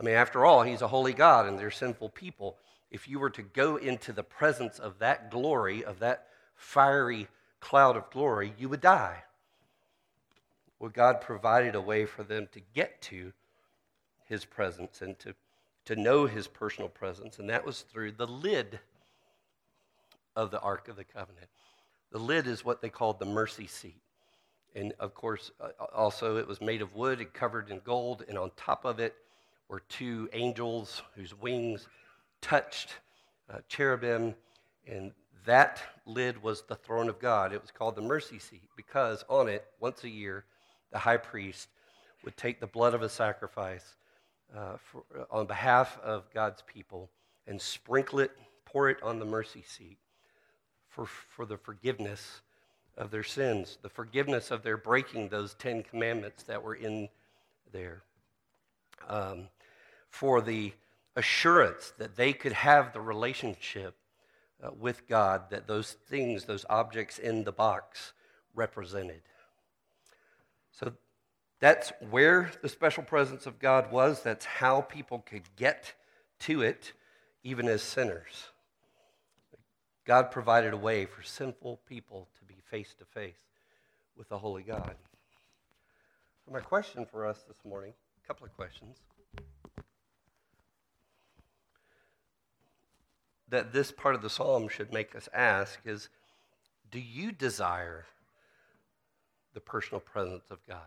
I 0.00 0.02
mean, 0.02 0.14
after 0.14 0.44
all, 0.46 0.62
He's 0.62 0.82
a 0.82 0.88
holy 0.88 1.12
God 1.12 1.46
and 1.46 1.58
they're 1.58 1.70
sinful 1.70 2.10
people. 2.10 2.56
If 2.90 3.08
you 3.08 3.18
were 3.18 3.30
to 3.30 3.42
go 3.42 3.76
into 3.76 4.12
the 4.12 4.22
presence 4.22 4.78
of 4.78 4.98
that 5.00 5.30
glory, 5.30 5.84
of 5.84 5.98
that 5.98 6.28
fiery 6.54 7.28
cloud 7.60 7.96
of 7.96 8.10
glory, 8.10 8.54
you 8.58 8.68
would 8.68 8.80
die 8.80 9.24
Well, 10.78 10.90
God 10.90 11.20
provided 11.20 11.74
a 11.74 11.80
way 11.80 12.06
for 12.06 12.22
them 12.22 12.48
to 12.52 12.60
get 12.74 13.02
to 13.02 13.32
his 14.28 14.44
presence 14.44 15.02
and 15.02 15.18
to, 15.20 15.34
to 15.88 15.96
know 15.96 16.26
his 16.26 16.46
personal 16.46 16.90
presence, 16.90 17.38
and 17.38 17.48
that 17.48 17.64
was 17.64 17.80
through 17.80 18.12
the 18.12 18.26
lid 18.26 18.78
of 20.36 20.50
the 20.50 20.60
Ark 20.60 20.88
of 20.88 20.96
the 20.96 21.04
Covenant. 21.04 21.48
The 22.12 22.18
lid 22.18 22.46
is 22.46 22.62
what 22.62 22.82
they 22.82 22.90
called 22.90 23.18
the 23.18 23.24
mercy 23.24 23.66
seat. 23.66 24.02
And 24.74 24.92
of 25.00 25.14
course, 25.14 25.50
uh, 25.58 25.70
also 25.94 26.36
it 26.36 26.46
was 26.46 26.60
made 26.60 26.82
of 26.82 26.94
wood 26.94 27.20
and 27.20 27.32
covered 27.32 27.70
in 27.70 27.80
gold, 27.86 28.22
and 28.28 28.36
on 28.36 28.50
top 28.54 28.84
of 28.84 29.00
it 29.00 29.14
were 29.70 29.80
two 29.88 30.28
angels 30.34 31.00
whose 31.16 31.34
wings 31.34 31.88
touched 32.42 32.90
uh, 33.50 33.60
cherubim, 33.66 34.34
and 34.86 35.12
that 35.46 35.80
lid 36.04 36.42
was 36.42 36.64
the 36.68 36.76
throne 36.76 37.08
of 37.08 37.18
God. 37.18 37.54
It 37.54 37.62
was 37.62 37.70
called 37.70 37.96
the 37.96 38.02
mercy 38.02 38.38
seat 38.38 38.68
because 38.76 39.24
on 39.26 39.48
it, 39.48 39.64
once 39.80 40.04
a 40.04 40.10
year, 40.10 40.44
the 40.92 40.98
high 40.98 41.16
priest 41.16 41.68
would 42.26 42.36
take 42.36 42.60
the 42.60 42.66
blood 42.66 42.92
of 42.92 43.00
a 43.00 43.08
sacrifice 43.08 43.94
uh, 44.56 44.76
for, 44.78 45.04
uh, 45.18 45.24
on 45.30 45.46
behalf 45.46 45.98
of 46.02 46.24
God's 46.32 46.62
people 46.62 47.10
and 47.46 47.60
sprinkle 47.60 48.20
it, 48.20 48.32
pour 48.64 48.88
it 48.88 49.02
on 49.02 49.18
the 49.18 49.24
mercy 49.24 49.62
seat 49.66 49.98
for, 50.88 51.06
for 51.06 51.46
the 51.46 51.56
forgiveness 51.56 52.42
of 52.96 53.10
their 53.10 53.22
sins, 53.22 53.78
the 53.82 53.88
forgiveness 53.88 54.50
of 54.50 54.62
their 54.62 54.76
breaking 54.76 55.28
those 55.28 55.54
Ten 55.54 55.82
Commandments 55.82 56.42
that 56.44 56.62
were 56.62 56.74
in 56.74 57.08
there, 57.72 58.02
um, 59.08 59.48
for 60.08 60.40
the 60.40 60.72
assurance 61.14 61.92
that 61.98 62.16
they 62.16 62.32
could 62.32 62.52
have 62.52 62.92
the 62.92 63.00
relationship 63.00 63.94
uh, 64.62 64.70
with 64.78 65.06
God 65.08 65.50
that 65.50 65.66
those 65.66 65.92
things, 65.92 66.44
those 66.44 66.66
objects 66.68 67.18
in 67.18 67.44
the 67.44 67.52
box 67.52 68.12
represented. 68.54 69.22
So 70.72 70.92
that's 71.60 71.92
where 72.10 72.50
the 72.62 72.68
special 72.68 73.02
presence 73.02 73.46
of 73.46 73.58
God 73.58 73.90
was. 73.90 74.22
That's 74.22 74.44
how 74.44 74.80
people 74.80 75.20
could 75.20 75.42
get 75.56 75.94
to 76.40 76.62
it, 76.62 76.92
even 77.42 77.66
as 77.66 77.82
sinners. 77.82 78.50
God 80.04 80.30
provided 80.30 80.72
a 80.72 80.76
way 80.76 81.04
for 81.04 81.22
sinful 81.22 81.80
people 81.86 82.28
to 82.38 82.44
be 82.44 82.54
face 82.70 82.94
to 82.98 83.04
face 83.04 83.36
with 84.16 84.28
the 84.28 84.38
Holy 84.38 84.62
God. 84.62 84.94
My 86.50 86.60
question 86.60 87.04
for 87.04 87.26
us 87.26 87.44
this 87.46 87.58
morning, 87.62 87.92
a 88.24 88.26
couple 88.26 88.46
of 88.46 88.54
questions. 88.56 88.96
That 93.50 93.72
this 93.72 93.92
part 93.92 94.14
of 94.14 94.22
the 94.22 94.30
psalm 94.30 94.68
should 94.68 94.92
make 94.92 95.14
us 95.14 95.28
ask 95.34 95.80
is 95.84 96.08
do 96.90 97.00
you 97.00 97.32
desire 97.32 98.06
the 99.52 99.60
personal 99.60 100.00
presence 100.00 100.44
of 100.50 100.58
God? 100.66 100.86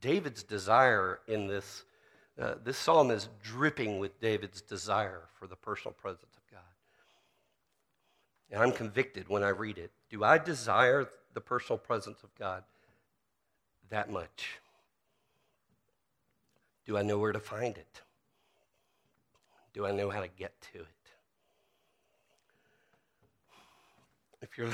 David's 0.00 0.42
desire 0.42 1.20
in 1.26 1.46
this, 1.46 1.84
uh, 2.40 2.54
this 2.62 2.76
psalm 2.76 3.10
is 3.10 3.28
dripping 3.42 3.98
with 3.98 4.20
David's 4.20 4.60
desire 4.60 5.22
for 5.38 5.46
the 5.46 5.56
personal 5.56 5.94
presence 5.94 6.36
of 6.36 6.42
God. 6.50 6.60
And 8.50 8.62
I'm 8.62 8.72
convicted 8.72 9.28
when 9.28 9.42
I 9.42 9.48
read 9.48 9.78
it. 9.78 9.90
Do 10.10 10.22
I 10.22 10.38
desire 10.38 11.08
the 11.34 11.40
personal 11.40 11.78
presence 11.78 12.22
of 12.22 12.34
God 12.36 12.62
that 13.90 14.10
much? 14.10 14.60
Do 16.84 16.96
I 16.96 17.02
know 17.02 17.18
where 17.18 17.32
to 17.32 17.40
find 17.40 17.76
it? 17.76 18.02
Do 19.74 19.84
I 19.84 19.90
know 19.90 20.08
how 20.10 20.20
to 20.20 20.28
get 20.28 20.52
to 20.72 20.78
it? 20.78 20.86
If 24.42 24.56
you're 24.56 24.70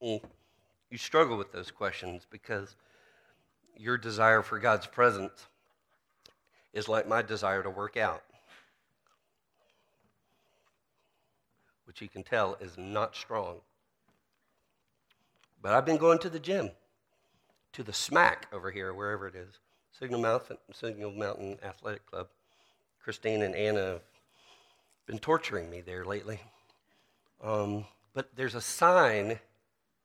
you 0.90 0.98
struggle 0.98 1.36
with 1.36 1.52
those 1.52 1.70
questions 1.70 2.26
because 2.30 2.76
your 3.76 3.98
desire 3.98 4.42
for 4.42 4.58
God's 4.58 4.86
presence 4.86 5.46
is 6.72 6.88
like 6.88 7.08
my 7.08 7.22
desire 7.22 7.62
to 7.62 7.70
work 7.70 7.96
out, 7.96 8.22
which 11.84 12.00
you 12.00 12.08
can 12.08 12.22
tell 12.22 12.56
is 12.60 12.76
not 12.76 13.14
strong. 13.14 13.56
But 15.60 15.72
I've 15.72 15.86
been 15.86 15.96
going 15.96 16.18
to 16.20 16.30
the 16.30 16.38
gym, 16.38 16.70
to 17.72 17.82
the 17.82 17.92
SMAC 17.92 18.44
over 18.52 18.70
here, 18.70 18.92
wherever 18.94 19.26
it 19.26 19.34
is, 19.34 19.58
Signal 19.98 20.20
Mountain, 20.20 20.58
Signal 20.72 21.12
Mountain 21.12 21.58
Athletic 21.62 22.06
Club. 22.06 22.28
Christine 23.02 23.42
and 23.42 23.54
Anna 23.54 23.80
have 23.80 24.00
been 25.06 25.18
torturing 25.18 25.70
me 25.70 25.80
there 25.80 26.04
lately. 26.04 26.40
Um, 27.42 27.84
but 28.14 28.28
there's 28.36 28.54
a 28.54 28.60
sign 28.60 29.38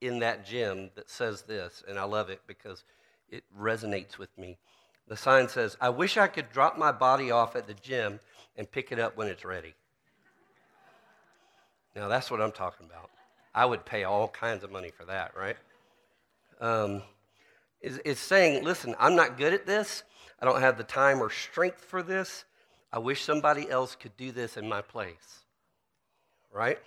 in 0.03 0.19
that 0.19 0.45
gym 0.45 0.91
that 0.95 1.09
says 1.09 1.43
this, 1.43 1.83
and 1.87 1.97
I 1.97 2.03
love 2.03 2.29
it 2.29 2.41
because 2.47 2.83
it 3.29 3.43
resonates 3.57 4.17
with 4.17 4.35
me. 4.37 4.57
The 5.07 5.17
sign 5.17 5.47
says, 5.47 5.77
I 5.81 5.89
wish 5.89 6.17
I 6.17 6.27
could 6.27 6.51
drop 6.51 6.77
my 6.77 6.91
body 6.91 7.31
off 7.31 7.55
at 7.55 7.67
the 7.67 7.73
gym 7.73 8.19
and 8.55 8.69
pick 8.69 8.91
it 8.91 8.99
up 8.99 9.17
when 9.17 9.27
it's 9.27 9.43
ready. 9.43 9.73
Now, 11.95 12.07
that's 12.07 12.29
what 12.29 12.41
I'm 12.41 12.51
talking 12.51 12.85
about. 12.85 13.09
I 13.53 13.65
would 13.65 13.85
pay 13.85 14.03
all 14.03 14.27
kinds 14.27 14.63
of 14.63 14.71
money 14.71 14.89
for 14.89 15.05
that, 15.05 15.35
right? 15.37 15.57
Um, 16.59 17.03
it's, 17.81 17.99
it's 18.03 18.19
saying, 18.19 18.63
listen, 18.63 18.95
I'm 18.99 19.15
not 19.15 19.37
good 19.37 19.53
at 19.53 19.65
this. 19.65 20.03
I 20.41 20.45
don't 20.45 20.61
have 20.61 20.77
the 20.77 20.83
time 20.83 21.21
or 21.21 21.29
strength 21.29 21.83
for 21.83 22.01
this. 22.01 22.45
I 22.91 22.99
wish 22.99 23.23
somebody 23.23 23.69
else 23.69 23.95
could 23.95 24.15
do 24.17 24.31
this 24.31 24.57
in 24.57 24.67
my 24.67 24.81
place, 24.81 25.45
right? 26.51 26.79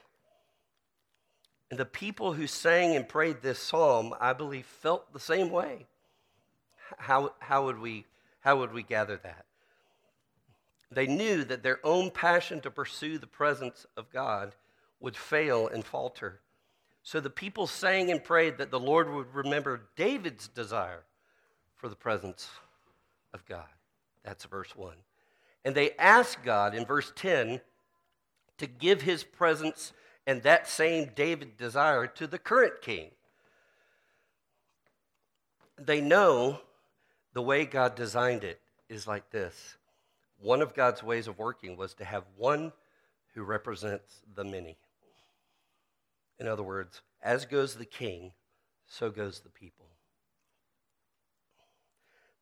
And 1.71 1.81
the 1.81 1.85
people 1.85 2.33
who 2.33 2.47
sang 2.47 2.95
and 2.95 3.09
prayed 3.09 3.43
this 3.43 3.59
psalm, 3.59 4.15
I 4.21 4.33
believe, 4.33 4.67
felt 4.67 5.13
the 5.13 5.21
same 5.21 5.51
way. 5.51 5.87
How, 6.99 7.33
how, 7.41 7.65
would, 7.65 7.79
we, 7.79 8.07
how 8.41 8.59
would 8.59 8.73
we 8.73 8.83
gather 8.83 9.17
that? 9.17 9.45
They 10.91 11.07
knew 11.07 11.43
that 11.45 11.65
their 11.65 11.85
own 11.85 12.11
passion 12.11 12.61
to 12.61 12.71
pursue 12.71 13.19
the 13.19 13.27
presence 13.27 13.87
of 13.97 14.11
God 14.11 14.55
would 15.01 15.17
fail 15.17 15.67
and 15.67 15.85
falter. 15.85 16.41
So 17.03 17.21
the 17.21 17.31
people 17.31 17.67
sang 17.67 18.11
and 18.11 18.23
prayed 18.23 18.59
that 18.59 18.71
the 18.71 18.81
Lord 18.81 19.13
would 19.13 19.35
remember 19.35 19.83
David's 19.97 20.49
desire 20.49 21.03
for 21.75 21.89
the 21.89 21.97
presence 21.97 22.49
of 23.35 23.45
God. 23.47 23.67
That's 24.25 24.45
verse 24.45 24.75
1. 24.75 24.95
And 25.65 25.75
they 25.75 25.93
asked 25.99 26.45
God 26.45 26.75
in 26.75 26.85
verse 26.85 27.13
10 27.17 27.61
to 28.59 28.67
give 28.67 29.03
his 29.03 29.25
presence 29.25 29.93
and 30.27 30.43
that 30.43 30.69
same 30.69 31.11
David 31.15 31.57
desire 31.57 32.07
to 32.07 32.27
the 32.27 32.39
current 32.39 32.83
king. 32.83 33.11
They 35.79 36.01
know 36.01 36.61
the 37.33 37.43
way 37.43 37.65
God 37.65 37.95
designed 37.95 38.45
it 38.45 38.61
is 38.89 39.07
like 39.07 39.31
this. 39.31 39.77
One 40.41 40.63
of 40.63 40.75
God's 40.75 41.03
ways 41.03 41.29
of 41.29 41.39
working 41.39 41.77
was 41.77 41.95
to 41.95 42.05
have 42.05 42.25
one 42.37 42.73
who 43.35 43.43
represents 43.43 44.23
the 44.35 44.45
many. 44.45 44.77
In 46.39 46.49
other 46.49 46.63
words, 46.63 47.03
as 47.23 47.47
goes 47.47 47.75
the 47.75 47.85
king, 47.85 48.33
so 48.87 49.11
goes 49.11 49.41
the 49.41 49.51
people. 49.51 49.87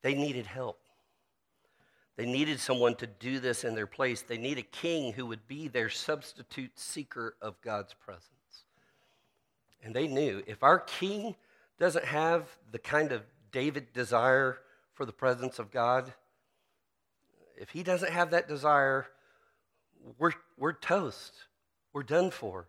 They 0.02 0.14
needed 0.14 0.46
help. 0.46 0.83
They 2.16 2.26
needed 2.26 2.60
someone 2.60 2.94
to 2.96 3.06
do 3.06 3.40
this 3.40 3.64
in 3.64 3.74
their 3.74 3.86
place. 3.86 4.22
They 4.22 4.38
need 4.38 4.58
a 4.58 4.62
king 4.62 5.12
who 5.12 5.26
would 5.26 5.46
be 5.48 5.66
their 5.66 5.88
substitute 5.88 6.78
seeker 6.78 7.34
of 7.42 7.60
God's 7.60 7.94
presence. 7.94 8.30
And 9.82 9.94
they 9.94 10.06
knew 10.06 10.42
if 10.46 10.62
our 10.62 10.78
king 10.78 11.34
doesn't 11.78 12.04
have 12.04 12.46
the 12.70 12.78
kind 12.78 13.12
of 13.12 13.22
David 13.50 13.92
desire 13.92 14.58
for 14.92 15.04
the 15.04 15.12
presence 15.12 15.58
of 15.58 15.72
God, 15.72 16.12
if 17.56 17.70
he 17.70 17.82
doesn't 17.82 18.12
have 18.12 18.30
that 18.30 18.48
desire, 18.48 19.06
we're, 20.18 20.32
we're 20.56 20.72
toast. 20.72 21.34
We're 21.92 22.02
done 22.02 22.30
for. 22.30 22.68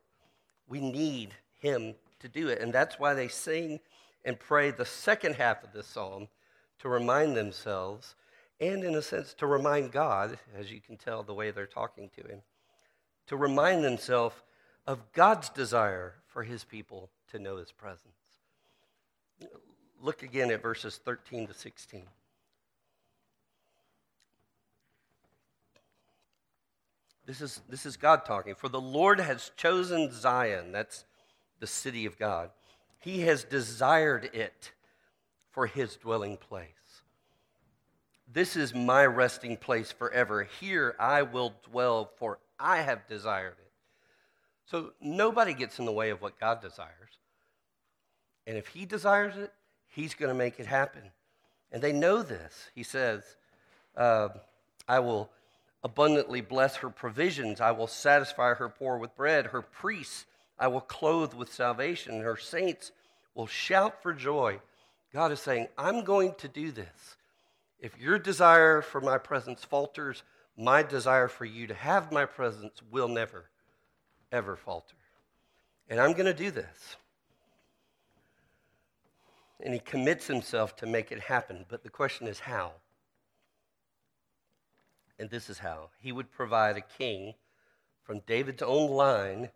We 0.67 0.79
need 0.79 1.33
him 1.59 1.95
to 2.19 2.27
do 2.27 2.47
it. 2.47 2.61
And 2.61 2.73
that's 2.73 2.99
why 2.99 3.13
they 3.13 3.27
sing 3.27 3.79
and 4.23 4.39
pray 4.39 4.71
the 4.71 4.85
second 4.85 5.35
half 5.35 5.63
of 5.63 5.71
this 5.71 5.87
psalm 5.87 6.27
to 6.79 6.89
remind 6.89 7.37
themselves 7.37 8.15
and, 8.59 8.83
in 8.83 8.95
a 8.95 9.01
sense, 9.01 9.33
to 9.35 9.47
remind 9.47 9.91
God, 9.91 10.37
as 10.57 10.71
you 10.71 10.79
can 10.79 10.97
tell 10.97 11.23
the 11.23 11.33
way 11.33 11.51
they're 11.51 11.65
talking 11.65 12.09
to 12.15 12.27
him, 12.27 12.41
to 13.27 13.35
remind 13.35 13.83
themselves 13.83 14.35
of 14.87 15.11
God's 15.13 15.49
desire 15.49 16.15
for 16.27 16.43
his 16.43 16.63
people 16.63 17.09
to 17.31 17.39
know 17.39 17.57
his 17.57 17.71
presence. 17.71 18.13
Look 20.01 20.23
again 20.23 20.51
at 20.51 20.61
verses 20.61 20.99
13 21.03 21.47
to 21.47 21.53
16. 21.53 22.03
This 27.25 27.41
is, 27.41 27.61
this 27.67 27.85
is 27.85 27.97
God 27.97 28.23
talking. 28.25 28.53
For 28.53 28.69
the 28.69 28.79
Lord 28.79 29.19
has 29.19 29.51
chosen 29.57 30.11
Zion, 30.11 30.71
that's 30.71 31.05
the 31.59 31.67
city 31.67 32.05
of 32.05 32.19
God. 32.19 32.51
He 32.99 33.21
has 33.21 33.43
desired 33.43 34.29
it 34.33 34.71
for 35.51 35.65
his 35.65 35.95
dwelling 35.95 36.37
place. 36.37 36.67
This 38.31 38.55
is 38.55 38.73
my 38.73 39.05
resting 39.05 39.57
place 39.57 39.91
forever. 39.91 40.47
Here 40.59 40.95
I 40.99 41.21
will 41.21 41.53
dwell, 41.69 42.11
for 42.17 42.39
I 42.59 42.77
have 42.77 43.07
desired 43.07 43.55
it. 43.59 43.71
So 44.65 44.93
nobody 44.99 45.53
gets 45.53 45.79
in 45.79 45.85
the 45.85 45.91
way 45.91 46.09
of 46.09 46.21
what 46.21 46.39
God 46.39 46.61
desires. 46.61 47.19
And 48.47 48.57
if 48.57 48.67
he 48.67 48.85
desires 48.85 49.37
it, 49.37 49.53
he's 49.87 50.13
going 50.13 50.29
to 50.29 50.35
make 50.37 50.59
it 50.59 50.65
happen. 50.65 51.01
And 51.71 51.81
they 51.81 51.93
know 51.93 52.23
this. 52.23 52.69
He 52.73 52.83
says, 52.83 53.23
uh, 53.95 54.29
I 54.87 54.99
will 54.99 55.29
abundantly 55.83 56.41
bless 56.41 56.77
her 56.77 56.89
provisions. 56.89 57.61
I 57.61 57.71
will 57.71 57.87
satisfy 57.87 58.55
her 58.55 58.69
poor 58.69 58.97
with 58.97 59.15
bread. 59.15 59.47
Her 59.47 59.61
priests 59.61 60.25
I 60.57 60.67
will 60.67 60.81
clothe 60.81 61.33
with 61.33 61.53
salvation. 61.53 62.21
Her 62.21 62.37
saints 62.37 62.91
will 63.33 63.47
shout 63.47 64.01
for 64.01 64.13
joy. 64.13 64.59
God 65.13 65.31
is 65.31 65.39
saying, 65.39 65.67
I'm 65.77 66.03
going 66.03 66.33
to 66.39 66.47
do 66.47 66.71
this. 66.71 67.17
If 67.79 67.97
your 67.97 68.17
desire 68.17 68.81
for 68.81 69.01
my 69.01 69.17
presence 69.17 69.63
falters, 69.63 70.23
my 70.57 70.83
desire 70.83 71.27
for 71.27 71.45
you 71.45 71.67
to 71.67 71.73
have 71.73 72.11
my 72.11 72.25
presence 72.25 72.81
will 72.89 73.07
never, 73.07 73.49
ever 74.31 74.55
falter. 74.55 74.95
And 75.89 75.99
I'm 75.99 76.13
going 76.13 76.25
to 76.25 76.33
do 76.33 76.51
this. 76.51 76.95
And 79.61 79.73
he 79.73 79.79
commits 79.79 80.27
himself 80.27 80.75
to 80.77 80.85
make 80.87 81.11
it 81.11 81.19
happen. 81.19 81.65
But 81.69 81.83
the 81.83 81.89
question 81.89 82.27
is 82.27 82.39
how? 82.39 82.73
And 85.17 85.29
this 85.29 85.49
is 85.49 85.59
how. 85.59 85.89
He 85.99 86.11
would 86.11 86.31
provide 86.31 86.77
a 86.77 86.81
king 86.81 87.33
from 88.03 88.21
David's 88.27 88.61
own 88.61 88.89
line 88.89 89.49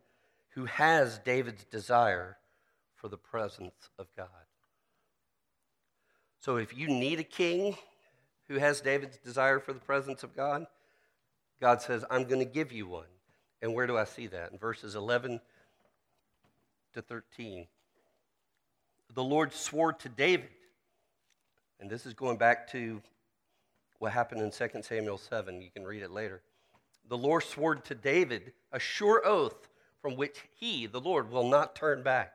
who 0.50 0.66
has 0.66 1.20
David's 1.20 1.64
desire 1.66 2.38
for 2.96 3.08
the 3.08 3.18
presence 3.18 3.90
of 3.98 4.08
God. 4.16 4.28
So 6.40 6.56
if 6.56 6.76
you 6.76 6.88
need 6.88 7.20
a 7.20 7.24
king 7.24 7.76
who 8.50 8.56
has 8.56 8.82
David's 8.82 9.18
desire 9.18 9.60
for 9.60 9.72
the 9.72 9.80
presence 9.80 10.24
of 10.24 10.36
God, 10.36 10.66
God 11.62 11.82
says, 11.82 12.04
I'm 12.10 12.26
going 12.26 12.40
to 12.40 12.46
give 12.46 12.74
you 12.74 12.88
one. 12.88 13.06
And 13.62 13.74
where 13.74 13.88
do 13.88 13.98
I 13.98 14.06
see 14.06 14.28
that? 14.28 14.52
In 14.52 14.58
verses 14.58 14.96
11 14.96 15.40
to 16.94 17.02
13. 17.02 17.68
The 19.14 19.24
Lord 19.24 19.54
swore 19.54 19.94
to 19.94 20.10
David, 20.10 20.50
and 21.80 21.90
this 21.90 22.06
is 22.06 22.14
going 22.14 22.38
back 22.38 22.72
to 22.72 23.02
what 24.00 24.12
happened 24.12 24.42
in 24.42 24.52
2 24.52 24.82
Samuel 24.82 25.18
7. 25.18 25.62
You 25.62 25.70
can 25.72 25.86
read 25.86 26.02
it 26.02 26.12
later. 26.12 26.42
The 27.08 27.18
Lord 27.18 27.44
swore 27.44 27.76
to 27.76 27.96
David 27.96 28.54
a 28.72 28.80
sure 28.80 29.22
oath 29.26 29.70
from 30.02 30.16
which 30.16 30.38
he, 30.56 30.88
the 30.88 31.02
Lord, 31.02 31.32
will 31.32 31.48
not 31.48 31.76
turn 31.76 32.02
back. 32.02 32.34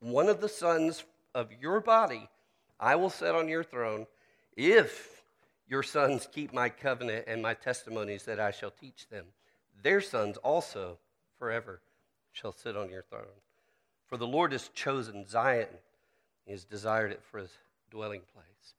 One 0.00 0.28
of 0.28 0.40
the 0.40 0.48
sons 0.48 1.04
of 1.34 1.48
your 1.60 1.80
body 1.80 2.28
I 2.78 2.96
will 2.96 3.10
set 3.10 3.34
on 3.34 3.48
your 3.48 3.64
throne 3.64 4.06
if 4.56 5.13
your 5.68 5.82
sons 5.82 6.28
keep 6.30 6.52
my 6.52 6.68
covenant 6.68 7.24
and 7.26 7.42
my 7.42 7.54
testimonies 7.54 8.24
that 8.24 8.40
I 8.40 8.50
shall 8.50 8.70
teach 8.70 9.08
them. 9.08 9.26
Their 9.82 10.00
sons 10.00 10.36
also 10.38 10.98
forever 11.38 11.80
shall 12.32 12.52
sit 12.52 12.76
on 12.76 12.90
your 12.90 13.02
throne. 13.02 13.40
For 14.06 14.16
the 14.16 14.26
Lord 14.26 14.52
has 14.52 14.68
chosen 14.68 15.26
Zion, 15.26 15.68
he 16.44 16.52
has 16.52 16.64
desired 16.64 17.12
it 17.12 17.22
for 17.30 17.38
his 17.38 17.50
dwelling 17.90 18.22
place. 18.32 18.74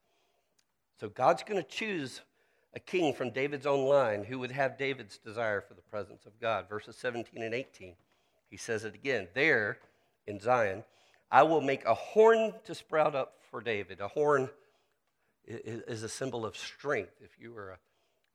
So 1.00 1.08
God's 1.08 1.42
going 1.42 1.62
to 1.62 1.68
choose 1.68 2.22
a 2.74 2.80
king 2.80 3.14
from 3.14 3.30
David's 3.30 3.66
own 3.66 3.86
line 3.86 4.24
who 4.24 4.38
would 4.38 4.52
have 4.52 4.78
David's 4.78 5.18
desire 5.18 5.60
for 5.60 5.74
the 5.74 5.82
presence 5.82 6.26
of 6.26 6.38
God. 6.40 6.68
Verses 6.68 6.96
17 6.96 7.42
and 7.42 7.54
18. 7.54 7.94
He 8.50 8.56
says 8.56 8.84
it 8.84 8.94
again. 8.94 9.28
There 9.34 9.78
in 10.26 10.38
Zion, 10.38 10.84
I 11.30 11.42
will 11.42 11.60
make 11.60 11.84
a 11.84 11.94
horn 11.94 12.52
to 12.64 12.74
sprout 12.74 13.14
up 13.14 13.34
for 13.50 13.60
David. 13.60 14.00
A 14.00 14.08
horn 14.08 14.48
is 15.46 16.02
a 16.02 16.08
symbol 16.08 16.44
of 16.44 16.56
strength. 16.56 17.12
If 17.20 17.30
you 17.38 17.52
were 17.52 17.78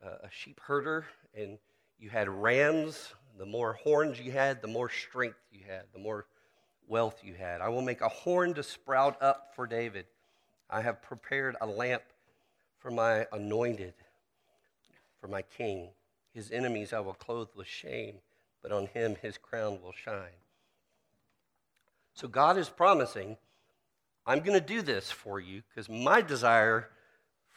a, 0.04 0.08
a 0.08 0.30
sheep 0.32 0.60
herder 0.64 1.06
and 1.36 1.58
you 2.00 2.10
had 2.10 2.30
rams, 2.30 3.14
the 3.38 3.46
more 3.46 3.74
horns 3.74 4.20
you 4.20 4.32
had, 4.32 4.62
the 4.62 4.68
more 4.68 4.90
strength 4.90 5.40
you 5.52 5.62
had, 5.68 5.84
the 5.94 6.00
more 6.00 6.26
wealth 6.88 7.22
you 7.24 7.34
had. 7.34 7.62
I 7.62 7.70
will 7.70 7.82
make 7.82 8.02
a 8.02 8.10
horn 8.10 8.54
to 8.56 8.64
sprout 8.64 9.22
up 9.22 9.54
for 9.56 9.68
David. 9.68 10.06
I 10.70 10.82
have 10.82 11.02
prepared 11.02 11.56
a 11.62 11.66
lamp 11.66 12.04
for 12.80 12.92
my 12.92 13.28
anointed, 13.32 13.94
for 15.20 15.28
my 15.28 15.42
king. 15.42 15.90
His 16.34 16.52
enemies 16.52 16.94
I 16.94 17.00
will 17.02 17.14
clothe 17.14 17.50
with 17.56 17.68
shame 17.68 18.16
but 18.62 18.72
on 18.72 18.88
him 18.88 19.16
his 19.22 19.38
crown 19.38 19.80
will 19.82 19.94
shine. 19.94 20.40
So 22.14 22.28
God 22.28 22.58
is 22.58 22.70
promising, 22.70 23.38
I'm 24.26 24.40
going 24.40 24.60
to 24.60 24.66
do 24.66 24.82
this 24.82 25.10
for 25.12 25.40
you 25.40 25.64
because 25.70 25.90
my 25.90 26.22
desire 26.22 26.90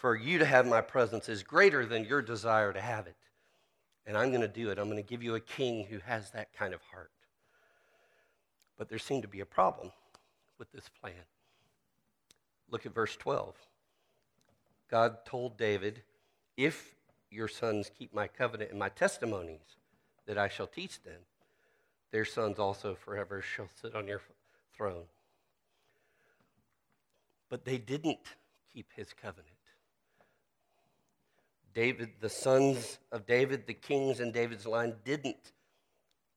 for 0.04 0.14
you 0.14 0.36
to 0.36 0.44
have 0.44 0.66
my 0.66 0.82
presence 0.82 1.30
is 1.30 1.42
greater 1.42 1.86
than 1.86 2.04
your 2.04 2.20
desire 2.20 2.74
to 2.74 2.80
have 2.82 3.06
it. 3.06 3.16
And 4.06 4.18
I'm 4.18 4.28
going 4.28 4.42
to 4.42 4.48
do 4.48 4.68
it. 4.68 4.78
I'm 4.78 4.84
going 4.90 5.02
to 5.02 5.02
give 5.02 5.22
you 5.22 5.34
a 5.34 5.40
king 5.40 5.86
who 5.86 5.98
has 6.00 6.30
that 6.32 6.52
kind 6.52 6.74
of 6.74 6.82
heart. 6.92 7.10
But 8.76 8.90
there 8.90 8.98
seemed 8.98 9.22
to 9.22 9.28
be 9.28 9.40
a 9.40 9.46
problem 9.46 9.92
with 10.58 10.70
this 10.72 10.90
plan. 11.00 11.24
Look 12.70 12.84
at 12.84 12.94
verse 12.94 13.16
12. 13.16 13.54
God 14.90 15.24
told 15.24 15.56
David, 15.56 16.02
If 16.54 16.96
your 17.30 17.48
sons 17.48 17.90
keep 17.98 18.12
my 18.12 18.28
covenant 18.28 18.72
and 18.72 18.78
my 18.78 18.90
testimonies, 18.90 19.78
that 20.26 20.36
I 20.36 20.48
shall 20.48 20.66
teach 20.66 21.02
them. 21.02 21.22
Their 22.10 22.26
sons 22.26 22.58
also 22.58 22.94
forever 22.94 23.40
shall 23.40 23.70
sit 23.80 23.94
on 23.94 24.06
your 24.06 24.20
throne. 24.76 25.04
But 27.48 27.64
they 27.64 27.78
didn't 27.78 28.18
keep 28.70 28.88
his 28.94 29.14
covenant. 29.14 29.53
David, 31.74 32.10
the 32.20 32.28
sons 32.28 32.98
of 33.10 33.26
David, 33.26 33.66
the 33.66 33.74
kings 33.74 34.20
in 34.20 34.30
David's 34.30 34.66
line, 34.66 34.94
didn't 35.04 35.52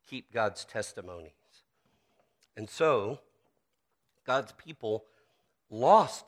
keep 0.07 0.33
God's 0.33 0.65
testimonies. 0.65 1.31
And 2.55 2.69
so, 2.69 3.19
God's 4.25 4.51
people 4.53 5.05
lost 5.69 6.25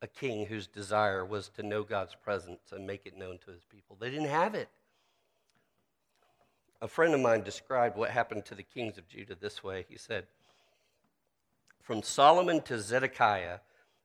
a 0.00 0.06
king 0.06 0.46
whose 0.46 0.66
desire 0.66 1.24
was 1.24 1.48
to 1.50 1.62
know 1.62 1.82
God's 1.82 2.14
presence 2.14 2.70
and 2.70 2.86
make 2.86 3.04
it 3.04 3.16
known 3.16 3.38
to 3.44 3.50
his 3.50 3.64
people. 3.64 3.96
They 3.98 4.10
didn't 4.10 4.28
have 4.28 4.54
it. 4.54 4.68
A 6.80 6.86
friend 6.86 7.12
of 7.12 7.20
mine 7.20 7.42
described 7.42 7.96
what 7.96 8.10
happened 8.10 8.44
to 8.46 8.54
the 8.54 8.62
kings 8.62 8.98
of 8.98 9.08
Judah 9.08 9.34
this 9.34 9.64
way. 9.64 9.84
He 9.88 9.98
said, 9.98 10.26
From 11.82 12.04
Solomon 12.04 12.62
to 12.62 12.78
Zedekiah, 12.78 13.58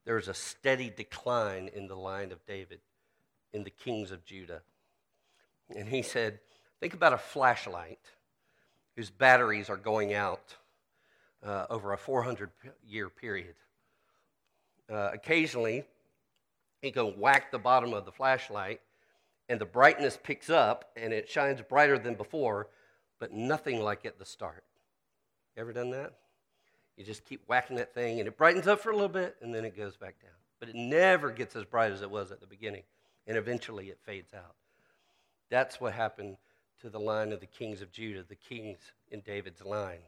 there 0.05 0.15
was 0.15 0.27
a 0.27 0.33
steady 0.33 0.89
decline 0.89 1.69
in 1.73 1.87
the 1.87 1.95
line 1.95 2.31
of 2.31 2.43
David, 2.47 2.79
in 3.53 3.63
the 3.63 3.69
kings 3.69 4.11
of 4.11 4.25
Judah. 4.25 4.61
And 5.75 5.87
he 5.87 6.01
said, 6.01 6.39
Think 6.79 6.93
about 6.93 7.13
a 7.13 7.17
flashlight 7.17 7.99
whose 8.95 9.09
batteries 9.09 9.69
are 9.69 9.77
going 9.77 10.13
out 10.13 10.55
uh, 11.45 11.65
over 11.69 11.93
a 11.93 11.97
400 11.97 12.49
year 12.85 13.09
period. 13.09 13.55
Uh, 14.91 15.09
occasionally, 15.13 15.85
he 16.81 16.91
can 16.91 17.17
whack 17.19 17.51
the 17.51 17.59
bottom 17.59 17.93
of 17.93 18.05
the 18.05 18.11
flashlight 18.11 18.81
and 19.49 19.59
the 19.59 19.65
brightness 19.65 20.17
picks 20.21 20.49
up 20.49 20.91
and 20.95 21.13
it 21.13 21.29
shines 21.29 21.61
brighter 21.61 21.97
than 21.97 22.15
before, 22.15 22.67
but 23.19 23.31
nothing 23.31 23.81
like 23.81 24.05
at 24.05 24.19
the 24.19 24.25
start. 24.25 24.63
Ever 25.55 25.71
done 25.71 25.91
that? 25.91 26.13
You 26.97 27.05
just 27.05 27.25
keep 27.25 27.41
whacking 27.47 27.77
that 27.77 27.93
thing 27.93 28.19
and 28.19 28.27
it 28.27 28.37
brightens 28.37 28.67
up 28.67 28.81
for 28.81 28.91
a 28.91 28.93
little 28.93 29.09
bit 29.09 29.37
and 29.41 29.53
then 29.53 29.65
it 29.65 29.77
goes 29.77 29.95
back 29.95 30.21
down. 30.21 30.31
But 30.59 30.69
it 30.69 30.75
never 30.75 31.31
gets 31.31 31.55
as 31.55 31.65
bright 31.65 31.91
as 31.91 32.01
it 32.01 32.09
was 32.09 32.31
at 32.31 32.39
the 32.39 32.47
beginning, 32.47 32.83
and 33.27 33.37
eventually 33.37 33.89
it 33.89 33.99
fades 34.03 34.33
out. 34.33 34.55
That's 35.49 35.79
what 35.79 35.93
happened 35.93 36.37
to 36.81 36.89
the 36.89 36.99
line 36.99 37.31
of 37.31 37.39
the 37.39 37.45
kings 37.45 37.81
of 37.81 37.91
Judah, 37.91 38.23
the 38.27 38.35
kings 38.35 38.79
in 39.11 39.21
David's 39.21 39.63
line. 39.63 40.01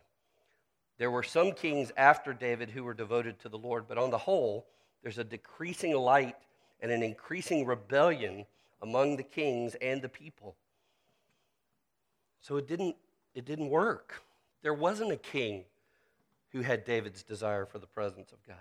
There 0.97 1.11
were 1.11 1.23
some 1.23 1.51
kings 1.51 1.91
after 1.97 2.33
David 2.33 2.69
who 2.69 2.83
were 2.83 2.93
devoted 2.93 3.39
to 3.39 3.49
the 3.49 3.57
Lord, 3.57 3.85
but 3.87 3.97
on 3.97 4.11
the 4.11 4.17
whole, 4.17 4.65
there's 5.03 5.17
a 5.17 5.23
decreasing 5.23 5.93
light 5.93 6.35
and 6.81 6.91
an 6.91 7.03
increasing 7.03 7.65
rebellion 7.65 8.45
among 8.81 9.17
the 9.17 9.23
kings 9.23 9.75
and 9.75 10.01
the 10.01 10.09
people. 10.09 10.55
So 12.41 12.57
it 12.57 12.67
didn't, 12.67 12.95
it 13.33 13.45
didn't 13.45 13.69
work. 13.69 14.21
There 14.61 14.73
wasn't 14.73 15.11
a 15.11 15.17
king 15.17 15.65
who 16.51 16.61
had 16.61 16.85
David's 16.85 17.23
desire 17.23 17.65
for 17.65 17.79
the 17.79 17.87
presence 17.87 18.31
of 18.31 18.45
God. 18.47 18.55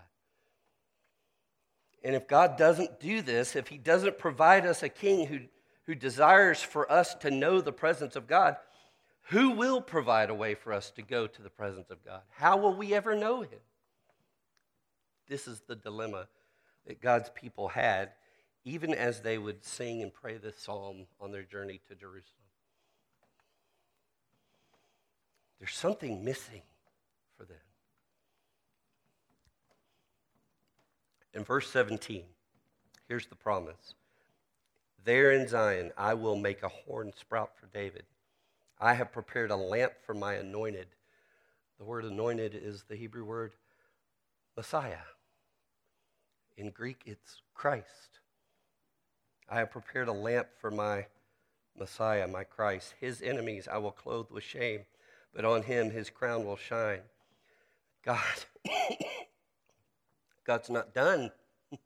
And 2.05 2.15
if 2.15 2.29
God 2.29 2.57
doesn't 2.57 3.01
do 3.01 3.23
this, 3.23 3.57
if 3.57 3.69
He 3.69 3.79
doesn't 3.79 4.19
provide 4.19 4.67
us 4.67 4.83
a 4.83 4.89
king 4.89 5.27
who, 5.27 5.41
who 5.87 5.95
desires 5.95 6.63
for 6.63 6.91
us 6.93 7.15
to 7.17 7.31
know 7.31 7.61
the 7.61 7.73
presence 7.73 8.15
of 8.15 8.29
God, 8.29 8.57
who 9.29 9.51
will 9.51 9.81
provide 9.81 10.29
a 10.29 10.35
way 10.35 10.55
for 10.55 10.73
us 10.73 10.91
to 10.93 11.03
go 11.03 11.27
to 11.27 11.43
the 11.43 11.51
presence 11.51 11.91
of 11.91 12.05
God? 12.05 12.21
How 12.29 12.59
will 12.59 12.75
we 12.77 12.95
ever 12.95 13.17
know 13.17 13.41
Him? 13.41 13.59
This 15.29 15.49
is 15.49 15.63
the 15.67 15.77
dilemma 15.77 16.29
that 16.87 17.01
God's 17.01 17.31
people 17.31 17.69
had 17.69 18.11
even 18.65 18.95
as 18.95 19.21
they 19.21 19.37
would 19.37 19.65
sing 19.65 20.03
and 20.03 20.13
pray 20.13 20.39
this 20.39 20.59
psalm 20.59 21.07
on 21.21 21.33
their 21.33 21.43
journey 21.43 21.81
to 21.89 21.95
Jerusalem. 21.95 22.23
There's 25.59 25.75
something 25.75 26.25
missing 26.25 26.63
for 27.37 27.45
them. 27.45 27.57
In 31.35 31.43
verse 31.43 31.69
17, 31.71 32.23
here's 33.09 33.27
the 33.27 33.35
promise 33.35 33.95
There 35.05 35.33
in 35.33 35.49
Zion 35.49 35.91
I 35.99 36.15
will 36.15 36.37
make 36.37 36.63
a 36.63 36.69
horn 36.69 37.13
sprout 37.19 37.51
for 37.59 37.67
David. 37.67 38.05
I 38.81 38.95
have 38.95 39.13
prepared 39.13 39.51
a 39.51 39.57
lamp 39.57 39.95
for 40.07 40.15
my 40.15 40.35
anointed. 40.35 40.87
The 41.79 41.85
word 41.85 42.05
anointed 42.05 42.55
is 42.55 42.85
the 42.85 42.95
Hebrew 42.95 43.25
word 43.25 43.53
Messiah. 44.57 44.99
In 46.57 46.71
Greek, 46.71 47.03
it's 47.05 47.43
Christ. 47.53 48.21
I 49.49 49.59
have 49.59 49.73
prepared 49.73 50.07
a 50.07 50.13
lamp 50.13 50.49
for 50.61 50.71
my 50.71 51.07
Messiah, 51.77 52.29
my 52.29 52.45
Christ. 52.45 52.95
His 53.01 53.21
enemies 53.21 53.67
I 53.71 53.79
will 53.79 53.91
clothe 53.91 54.31
with 54.31 54.45
shame, 54.45 54.83
but 55.35 55.45
on 55.45 55.63
him 55.63 55.91
his 55.91 56.11
crown 56.11 56.45
will 56.45 56.57
shine. 56.57 57.01
God, 58.05 58.23
God's 60.45 60.71
not 60.71 60.95
done. 60.95 61.31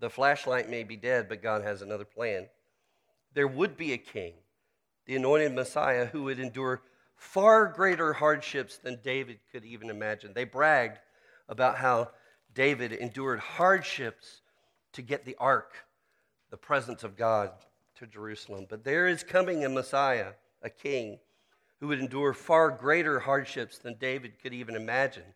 the 0.00 0.10
flashlight 0.10 0.68
may 0.68 0.82
be 0.82 0.96
dead, 0.96 1.28
but 1.28 1.42
God 1.42 1.62
has 1.62 1.82
another 1.82 2.04
plan. 2.04 2.48
There 3.34 3.48
would 3.48 3.76
be 3.76 3.92
a 3.92 3.98
king, 3.98 4.34
the 5.06 5.16
anointed 5.16 5.54
Messiah, 5.54 6.06
who 6.06 6.24
would 6.24 6.38
endure 6.38 6.82
far 7.16 7.66
greater 7.66 8.12
hardships 8.12 8.78
than 8.78 8.98
David 9.02 9.38
could 9.52 9.64
even 9.64 9.90
imagine. 9.90 10.32
They 10.34 10.44
bragged 10.44 10.98
about 11.48 11.76
how 11.76 12.10
David 12.54 12.92
endured 12.92 13.38
hardships 13.38 14.42
to 14.92 15.02
get 15.02 15.24
the 15.24 15.36
ark, 15.38 15.72
the 16.50 16.56
presence 16.56 17.04
of 17.04 17.16
God, 17.16 17.52
to 17.96 18.06
Jerusalem. 18.06 18.66
But 18.68 18.84
there 18.84 19.06
is 19.06 19.22
coming 19.22 19.64
a 19.64 19.68
Messiah, 19.68 20.32
a 20.62 20.68
king, 20.68 21.18
who 21.80 21.88
would 21.88 22.00
endure 22.00 22.32
far 22.32 22.70
greater 22.70 23.20
hardships 23.20 23.78
than 23.78 23.94
David 23.98 24.40
could 24.40 24.52
even 24.52 24.76
imagine. 24.76 25.34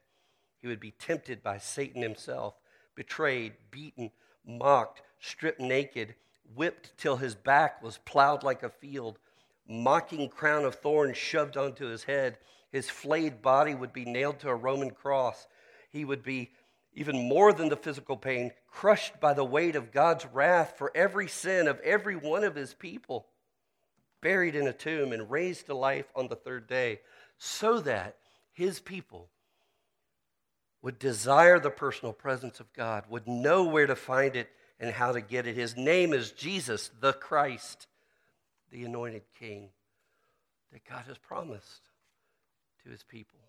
He 0.61 0.67
would 0.67 0.81
be 0.81 0.93
tempted 0.93 1.43
by 1.43 1.59
Satan 1.59 2.03
himself, 2.03 2.55
betrayed, 2.95 3.55
beaten, 3.71 4.11
mocked, 4.45 5.03
stripped 5.21 5.61
naked, 5.61 6.15
whipped 6.55 6.97
till 6.97 7.17
his 7.17 7.35
back 7.35 7.83
was 7.83 7.99
plowed 7.99 8.43
like 8.43 8.63
a 8.63 8.71
field, 8.71 9.19
mocking 9.69 10.29
crown 10.29 10.65
of 10.65 10.77
thorns 10.77 11.17
shoved 11.17 11.57
onto 11.57 11.87
his 11.87 12.05
head. 12.05 12.39
His 12.71 12.89
flayed 12.89 13.43
body 13.43 13.75
would 13.75 13.93
be 13.93 14.05
nailed 14.05 14.41
to 14.41 14.49
a 14.49 14.55
Roman 14.55 14.91
cross. 14.91 15.47
He 15.91 16.05
would 16.05 16.23
be 16.23 16.53
even 16.93 17.29
more 17.29 17.53
than 17.53 17.69
the 17.69 17.77
physical 17.77 18.17
pain, 18.17 18.53
crushed 18.69 19.21
by 19.21 19.35
the 19.35 19.45
weight 19.45 19.77
of 19.77 19.93
God's 19.93 20.25
wrath 20.27 20.75
for 20.79 20.91
every 20.95 21.29
sin 21.29 21.69
of 21.69 21.79
every 21.81 22.17
one 22.17 22.43
of 22.43 22.55
his 22.55 22.73
people, 22.73 23.27
buried 24.23 24.55
in 24.55 24.67
a 24.67 24.73
tomb 24.73 25.13
and 25.13 25.31
raised 25.31 25.67
to 25.67 25.75
life 25.75 26.07
on 26.17 26.29
the 26.29 26.37
third 26.37 26.67
day, 26.67 27.01
so 27.37 27.81
that 27.81 28.17
his 28.53 28.81
people 28.81 29.29
would 30.87 31.01
desire 31.01 31.59
the 31.59 31.69
personal 31.69 32.13
presence 32.13 32.61
of 32.61 32.73
God, 32.73 33.07
would 33.09 33.27
know 33.27 33.65
where 33.65 33.89
to 33.89 33.97
find 33.97 34.37
it 34.37 34.49
and 34.79 34.93
how 34.93 35.11
to 35.11 35.21
get 35.21 35.45
it. 35.45 35.57
His 35.57 35.77
name 35.77 36.13
is 36.13 36.31
Jesus, 36.31 36.93
the 37.01 37.13
Christ, 37.13 37.89
the 38.71 38.85
anointed 38.85 39.23
King 39.37 39.71
that 40.71 40.85
God 40.89 41.03
has 41.09 41.19
promised 41.19 41.91
to 42.85 42.91
his 42.91 43.03
people. 43.03 43.41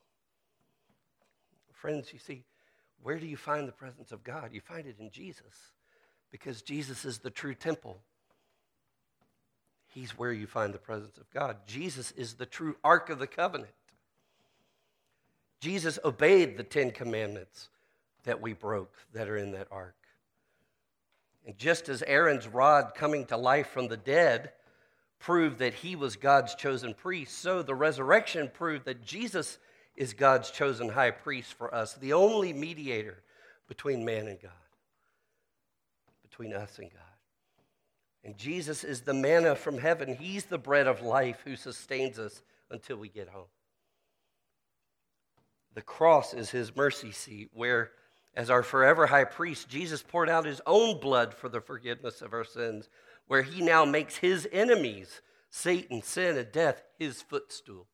Friends, 1.73 2.11
you 2.11 2.17
see, 2.17 2.43
where 3.03 3.19
do 3.19 3.27
you 3.27 3.37
find 3.37 3.67
the 3.67 3.71
presence 3.71 4.11
of 4.11 4.23
God? 4.23 4.49
You 4.51 4.59
find 4.59 4.87
it 4.87 4.95
in 4.99 5.11
Jesus 5.11 5.73
because 6.31 6.63
Jesus 6.63 7.05
is 7.05 7.19
the 7.19 7.29
true 7.29 7.53
temple. 7.53 7.99
He's 9.93 10.17
where 10.17 10.33
you 10.33 10.47
find 10.47 10.73
the 10.73 10.79
presence 10.79 11.19
of 11.19 11.29
God. 11.29 11.57
Jesus 11.67 12.09
is 12.13 12.33
the 12.33 12.47
true 12.47 12.77
Ark 12.83 13.11
of 13.11 13.19
the 13.19 13.27
Covenant. 13.27 13.69
Jesus 15.59 15.97
obeyed 16.05 16.57
the 16.57 16.63
Ten 16.63 16.91
Commandments 16.91 17.69
that 18.23 18.41
we 18.41 18.53
broke 18.53 18.93
that 19.13 19.27
are 19.27 19.37
in 19.37 19.51
that 19.51 19.67
ark. 19.71 19.95
And 21.45 21.57
just 21.57 21.87
as 21.89 22.03
Aaron's 22.03 22.47
rod 22.47 22.93
coming 22.93 23.25
to 23.27 23.37
life 23.37 23.69
from 23.69 23.87
the 23.87 23.97
dead 23.97 24.51
proved 25.19 25.59
that 25.59 25.73
he 25.73 25.95
was 25.95 26.15
God's 26.15 26.53
chosen 26.53 26.93
priest, 26.93 27.39
so 27.39 27.63
the 27.63 27.73
resurrection 27.73 28.51
proved 28.53 28.85
that 28.85 29.03
Jesus 29.03 29.57
is 29.95 30.13
God's 30.13 30.51
chosen 30.51 30.89
high 30.89 31.11
priest 31.11 31.53
for 31.53 31.73
us, 31.73 31.95
the 31.95 32.13
only 32.13 32.53
mediator 32.53 33.23
between 33.67 34.05
man 34.05 34.27
and 34.27 34.39
God, 34.39 34.51
between 36.21 36.53
us 36.53 36.77
and 36.77 36.91
God. 36.91 37.01
And 38.23 38.37
Jesus 38.37 38.83
is 38.83 39.01
the 39.01 39.13
manna 39.13 39.55
from 39.55 39.77
heaven. 39.77 40.15
He's 40.15 40.45
the 40.45 40.57
bread 40.57 40.85
of 40.85 41.01
life 41.01 41.41
who 41.45 41.55
sustains 41.55 42.19
us 42.19 42.41
until 42.69 42.97
we 42.97 43.09
get 43.09 43.29
home. 43.29 43.45
The 45.77 45.83
cross 45.83 46.33
is 46.33 46.49
his 46.49 46.75
mercy 46.75 47.11
seat, 47.11 47.51
where, 47.53 47.91
as 48.33 48.49
our 48.49 48.63
forever 48.63 49.05
high 49.05 49.25
priest, 49.25 49.69
Jesus 49.69 50.01
poured 50.01 50.27
out 50.27 50.43
his 50.43 50.59
own 50.65 50.99
blood 50.99 51.35
for 51.35 51.49
the 51.49 51.61
forgiveness 51.61 52.23
of 52.23 52.33
our 52.33 52.45
sins, 52.45 52.89
where 53.27 53.43
he 53.43 53.61
now 53.61 53.85
makes 53.85 54.15
his 54.15 54.49
enemies, 54.51 55.21
Satan, 55.51 56.01
sin, 56.01 56.35
and 56.35 56.51
death, 56.51 56.81
his 56.97 57.21
footstool. 57.21 57.85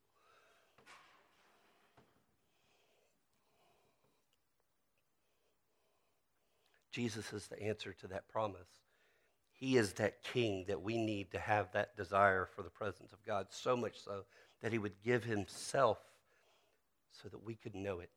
Jesus 6.90 7.34
is 7.34 7.48
the 7.48 7.62
answer 7.62 7.92
to 8.00 8.06
that 8.06 8.28
promise. 8.28 8.80
He 9.52 9.76
is 9.76 9.92
that 9.94 10.22
king 10.22 10.64
that 10.68 10.80
we 10.80 10.96
need 10.96 11.32
to 11.32 11.38
have 11.38 11.70
that 11.72 11.98
desire 11.98 12.48
for 12.56 12.62
the 12.62 12.70
presence 12.70 13.12
of 13.12 13.22
God, 13.26 13.48
so 13.50 13.76
much 13.76 14.00
so 14.02 14.22
that 14.62 14.72
he 14.72 14.78
would 14.78 15.02
give 15.04 15.24
himself 15.24 15.98
so 17.22 17.28
that 17.28 17.44
we 17.44 17.54
could 17.54 17.74
know 17.74 18.00
it, 18.00 18.10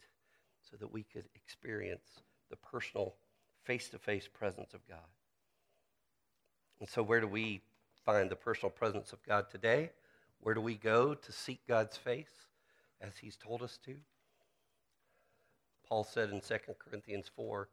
so 0.69 0.77
that 0.77 0.91
we 0.91 1.03
could 1.03 1.25
experience 1.35 2.21
the 2.49 2.55
personal, 2.57 3.15
face 3.63 3.89
to 3.89 3.99
face 3.99 4.27
presence 4.27 4.73
of 4.73 4.87
God. 4.87 4.99
And 6.79 6.87
so, 6.87 7.03
where 7.03 7.21
do 7.21 7.27
we 7.27 7.61
find 8.05 8.29
the 8.29 8.35
personal 8.35 8.69
presence 8.69 9.13
of 9.13 9.23
God 9.23 9.49
today? 9.49 9.91
Where 10.39 10.53
do 10.53 10.61
we 10.61 10.75
go 10.75 11.13
to 11.13 11.31
seek 11.31 11.65
God's 11.67 11.97
face 11.97 12.45
as 13.01 13.17
he's 13.17 13.35
told 13.35 13.63
us 13.63 13.79
to? 13.85 13.95
Paul 15.87 16.03
said 16.03 16.29
in 16.29 16.41
2 16.41 16.55
Corinthians 16.77 17.29
4 17.35 17.69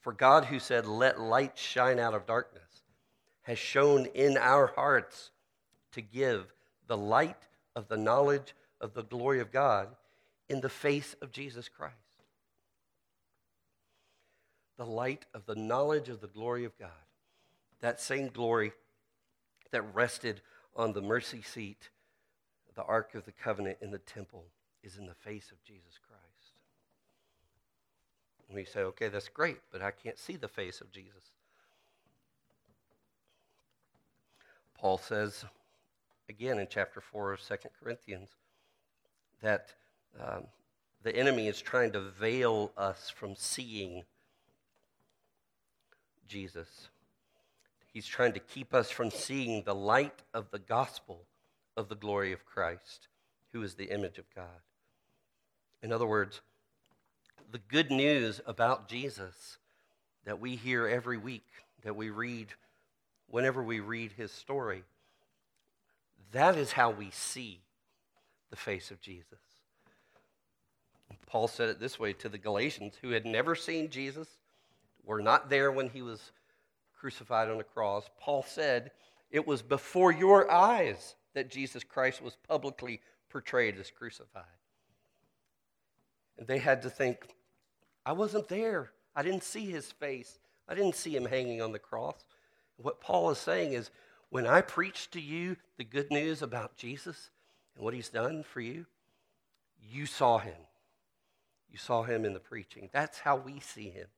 for 0.00 0.12
God, 0.12 0.46
who 0.46 0.58
said, 0.58 0.86
Let 0.86 1.20
light 1.20 1.56
shine 1.56 2.00
out 2.00 2.12
of 2.12 2.26
darkness, 2.26 2.82
has 3.42 3.58
shone 3.58 4.06
in 4.06 4.36
our 4.36 4.66
hearts 4.66 5.30
to 5.92 6.00
give 6.00 6.52
the 6.88 6.96
light 6.96 7.46
of 7.76 7.88
the 7.88 7.96
knowledge 7.96 8.54
of 8.82 8.92
the 8.92 9.04
glory 9.04 9.40
of 9.40 9.50
God 9.50 9.88
in 10.48 10.60
the 10.60 10.68
face 10.68 11.14
of 11.22 11.32
Jesus 11.32 11.68
Christ. 11.68 11.94
The 14.76 14.84
light 14.84 15.24
of 15.32 15.46
the 15.46 15.54
knowledge 15.54 16.08
of 16.08 16.20
the 16.20 16.26
glory 16.26 16.64
of 16.64 16.76
God. 16.78 16.90
That 17.80 18.00
same 18.00 18.28
glory 18.28 18.72
that 19.70 19.94
rested 19.94 20.40
on 20.76 20.92
the 20.92 21.00
mercy 21.00 21.42
seat, 21.42 21.88
the 22.74 22.82
Ark 22.82 23.14
of 23.14 23.24
the 23.24 23.32
Covenant 23.32 23.78
in 23.80 23.90
the 23.90 23.98
temple, 23.98 24.44
is 24.82 24.98
in 24.98 25.06
the 25.06 25.14
face 25.14 25.50
of 25.52 25.62
Jesus 25.64 25.98
Christ. 26.06 26.22
And 28.48 28.56
we 28.56 28.64
say, 28.64 28.80
okay, 28.80 29.08
that's 29.08 29.28
great, 29.28 29.58
but 29.70 29.80
I 29.80 29.92
can't 29.92 30.18
see 30.18 30.36
the 30.36 30.48
face 30.48 30.80
of 30.80 30.90
Jesus. 30.90 31.30
Paul 34.76 34.98
says, 34.98 35.44
again 36.28 36.58
in 36.58 36.66
chapter 36.68 37.00
4 37.00 37.32
of 37.34 37.40
2 37.40 37.54
Corinthians, 37.82 38.30
that 39.42 39.74
um, 40.20 40.44
the 41.02 41.14
enemy 41.14 41.48
is 41.48 41.60
trying 41.60 41.92
to 41.92 42.00
veil 42.00 42.72
us 42.76 43.10
from 43.10 43.34
seeing 43.36 44.04
Jesus. 46.26 46.88
He's 47.92 48.06
trying 48.06 48.32
to 48.32 48.40
keep 48.40 48.72
us 48.72 48.90
from 48.90 49.10
seeing 49.10 49.64
the 49.64 49.74
light 49.74 50.22
of 50.32 50.50
the 50.50 50.58
gospel 50.58 51.26
of 51.76 51.88
the 51.88 51.94
glory 51.94 52.32
of 52.32 52.46
Christ, 52.46 53.08
who 53.52 53.62
is 53.62 53.74
the 53.74 53.92
image 53.92 54.18
of 54.18 54.24
God. 54.34 54.62
In 55.82 55.92
other 55.92 56.06
words, 56.06 56.40
the 57.50 57.60
good 57.68 57.90
news 57.90 58.40
about 58.46 58.88
Jesus 58.88 59.58
that 60.24 60.40
we 60.40 60.56
hear 60.56 60.86
every 60.86 61.18
week, 61.18 61.46
that 61.82 61.96
we 61.96 62.08
read 62.08 62.48
whenever 63.28 63.62
we 63.62 63.80
read 63.80 64.12
his 64.12 64.30
story, 64.30 64.84
that 66.32 66.56
is 66.56 66.72
how 66.72 66.90
we 66.90 67.10
see 67.10 67.60
the 68.52 68.56
face 68.56 68.90
of 68.90 69.00
Jesus. 69.00 69.38
Paul 71.26 71.48
said 71.48 71.70
it 71.70 71.80
this 71.80 71.98
way 71.98 72.12
to 72.12 72.28
the 72.28 72.36
Galatians 72.36 72.94
who 73.00 73.10
had 73.10 73.24
never 73.24 73.54
seen 73.54 73.88
Jesus, 73.88 74.28
were 75.04 75.22
not 75.22 75.48
there 75.48 75.72
when 75.72 75.88
he 75.88 76.02
was 76.02 76.32
crucified 76.94 77.48
on 77.48 77.56
the 77.56 77.64
cross. 77.64 78.10
Paul 78.20 78.44
said, 78.46 78.90
It 79.30 79.46
was 79.46 79.62
before 79.62 80.12
your 80.12 80.50
eyes 80.50 81.16
that 81.32 81.50
Jesus 81.50 81.82
Christ 81.82 82.20
was 82.20 82.36
publicly 82.46 83.00
portrayed 83.30 83.80
as 83.80 83.90
crucified. 83.90 84.44
And 86.38 86.46
they 86.46 86.58
had 86.58 86.82
to 86.82 86.90
think, 86.90 87.26
I 88.04 88.12
wasn't 88.12 88.48
there. 88.48 88.90
I 89.16 89.22
didn't 89.22 89.44
see 89.44 89.70
his 89.70 89.90
face. 89.90 90.38
I 90.68 90.74
didn't 90.74 90.96
see 90.96 91.16
him 91.16 91.24
hanging 91.24 91.62
on 91.62 91.72
the 91.72 91.78
cross. 91.78 92.26
What 92.76 93.00
Paul 93.00 93.30
is 93.30 93.38
saying 93.38 93.72
is 93.72 93.90
when 94.28 94.46
I 94.46 94.60
preach 94.60 95.10
to 95.12 95.20
you 95.20 95.56
the 95.78 95.84
good 95.84 96.10
news 96.10 96.42
about 96.42 96.76
Jesus 96.76 97.30
and 97.74 97.84
what 97.84 97.94
he's 97.94 98.08
done 98.08 98.42
for 98.42 98.60
you, 98.60 98.86
you 99.90 100.06
saw 100.06 100.38
him. 100.38 100.54
You 101.70 101.78
saw 101.78 102.02
him 102.02 102.24
in 102.24 102.34
the 102.34 102.40
preaching. 102.40 102.90
That's 102.92 103.18
how 103.18 103.36
we 103.36 103.60
see 103.60 103.90
him. 103.90 104.08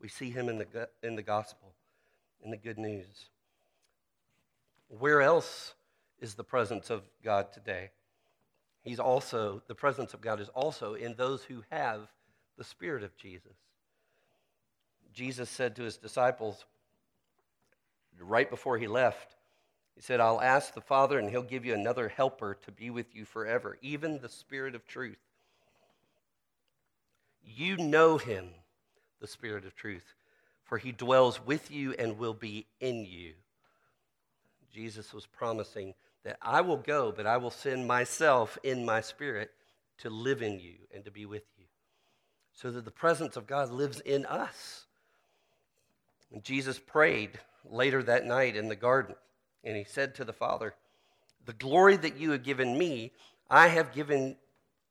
We 0.00 0.08
see 0.08 0.30
him 0.30 0.48
in 0.48 0.58
the, 0.58 0.88
in 1.02 1.16
the 1.16 1.22
gospel, 1.22 1.72
in 2.42 2.50
the 2.50 2.56
good 2.56 2.78
news. 2.78 3.28
Where 4.88 5.22
else 5.22 5.74
is 6.20 6.34
the 6.34 6.44
presence 6.44 6.90
of 6.90 7.02
God 7.22 7.52
today? 7.52 7.90
He's 8.82 9.00
also, 9.00 9.62
the 9.66 9.74
presence 9.74 10.14
of 10.14 10.20
God 10.20 10.40
is 10.40 10.48
also 10.50 10.94
in 10.94 11.14
those 11.14 11.44
who 11.44 11.62
have 11.70 12.08
the 12.56 12.64
Spirit 12.64 13.02
of 13.02 13.16
Jesus. 13.16 13.56
Jesus 15.12 15.50
said 15.50 15.76
to 15.76 15.82
his 15.82 15.96
disciples 15.96 16.64
right 18.18 18.48
before 18.48 18.78
he 18.78 18.86
left, 18.86 19.36
He 20.00 20.02
said, 20.02 20.18
I'll 20.18 20.40
ask 20.40 20.72
the 20.72 20.80
Father, 20.80 21.18
and 21.18 21.28
he'll 21.28 21.42
give 21.42 21.66
you 21.66 21.74
another 21.74 22.08
helper 22.08 22.56
to 22.64 22.72
be 22.72 22.88
with 22.88 23.14
you 23.14 23.26
forever, 23.26 23.76
even 23.82 24.18
the 24.18 24.30
Spirit 24.30 24.74
of 24.74 24.86
truth. 24.86 25.18
You 27.44 27.76
know 27.76 28.16
him, 28.16 28.48
the 29.20 29.26
Spirit 29.26 29.66
of 29.66 29.76
truth, 29.76 30.14
for 30.64 30.78
he 30.78 30.90
dwells 30.90 31.44
with 31.44 31.70
you 31.70 31.92
and 31.98 32.18
will 32.18 32.32
be 32.32 32.64
in 32.80 33.04
you. 33.04 33.34
Jesus 34.72 35.12
was 35.12 35.26
promising 35.26 35.92
that 36.24 36.38
I 36.40 36.62
will 36.62 36.78
go, 36.78 37.12
but 37.14 37.26
I 37.26 37.36
will 37.36 37.50
send 37.50 37.86
myself 37.86 38.56
in 38.62 38.86
my 38.86 39.02
spirit 39.02 39.50
to 39.98 40.08
live 40.08 40.40
in 40.40 40.60
you 40.60 40.76
and 40.94 41.04
to 41.04 41.10
be 41.10 41.26
with 41.26 41.44
you. 41.58 41.66
So 42.54 42.70
that 42.70 42.86
the 42.86 42.90
presence 42.90 43.36
of 43.36 43.46
God 43.46 43.70
lives 43.70 44.00
in 44.00 44.24
us. 44.24 44.86
And 46.32 46.42
Jesus 46.42 46.78
prayed 46.78 47.38
later 47.66 48.02
that 48.04 48.24
night 48.24 48.56
in 48.56 48.68
the 48.68 48.76
garden, 48.76 49.14
and 49.64 49.76
he 49.76 49.84
said 49.84 50.14
to 50.14 50.24
the 50.24 50.32
Father, 50.32 50.74
The 51.44 51.52
glory 51.52 51.96
that 51.96 52.16
you 52.16 52.32
have 52.32 52.42
given 52.42 52.76
me, 52.76 53.12
I 53.48 53.68
have 53.68 53.92
given 53.92 54.36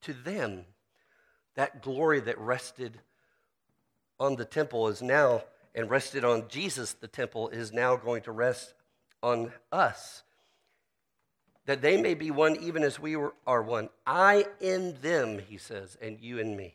to 0.02 0.14
them. 0.14 0.66
That 1.56 1.82
glory 1.82 2.20
that 2.22 2.38
rested 2.40 3.00
on 4.20 4.36
the 4.36 4.46
temple 4.46 4.88
is 4.88 5.02
now, 5.02 5.44
and 5.76 5.90
rested 5.90 6.24
on 6.24 6.48
Jesus, 6.48 6.94
the 6.94 7.08
temple, 7.08 7.50
is 7.50 7.72
now 7.72 7.96
going 7.96 8.22
to 8.24 8.32
rest 8.32 8.74
on 9.22 9.52
us 9.72 10.24
that 11.70 11.84
they 11.84 12.02
may 12.02 12.16
be 12.16 12.32
one 12.32 12.56
even 12.56 12.82
as 12.82 13.00
we 13.00 13.16
are 13.16 13.62
one. 13.62 13.90
I 14.08 14.48
in 14.60 14.98
them, 15.04 15.38
he 15.38 15.60
says, 15.60 15.96
and 16.02 16.20
you 16.20 16.40
in 16.40 16.56
me. 16.56 16.74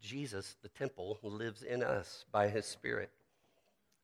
Jesus, 0.00 0.56
the 0.60 0.68
temple, 0.68 1.20
lives 1.22 1.62
in 1.62 1.84
us 1.84 2.24
by 2.32 2.48
his 2.48 2.66
Spirit. 2.66 3.10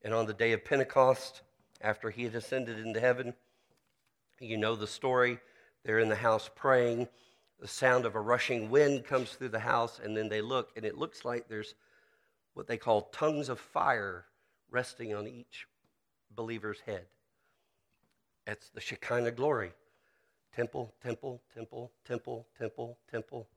And 0.02 0.14
on 0.14 0.26
the 0.26 0.34
day 0.34 0.52
of 0.52 0.64
Pentecost, 0.64 1.42
after 1.80 2.10
he 2.10 2.24
had 2.24 2.34
ascended 2.34 2.78
into 2.78 3.00
heaven, 3.00 3.34
you 4.40 4.56
know 4.56 4.76
the 4.76 4.86
story. 4.86 5.38
They're 5.84 5.98
in 5.98 6.08
the 6.08 6.16
house 6.16 6.50
praying. 6.54 7.08
The 7.60 7.68
sound 7.68 8.06
of 8.06 8.14
a 8.14 8.20
rushing 8.20 8.70
wind 8.70 9.04
comes 9.04 9.32
through 9.32 9.48
the 9.48 9.58
house, 9.58 10.00
and 10.02 10.16
then 10.16 10.28
they 10.28 10.40
look, 10.40 10.70
and 10.76 10.84
it 10.84 10.96
looks 10.96 11.24
like 11.24 11.48
there's 11.48 11.74
what 12.54 12.66
they 12.66 12.76
call 12.76 13.02
tongues 13.12 13.48
of 13.48 13.58
fire 13.58 14.24
resting 14.70 15.14
on 15.14 15.26
each 15.26 15.66
believer's 16.34 16.80
head. 16.80 17.06
It's 18.46 18.70
the 18.70 18.80
Shekinah 18.80 19.32
glory. 19.32 19.72
Temple, 20.54 20.94
temple, 21.02 21.42
temple, 21.54 21.92
temple, 22.06 22.46
temple, 22.58 22.98
temple. 23.10 23.48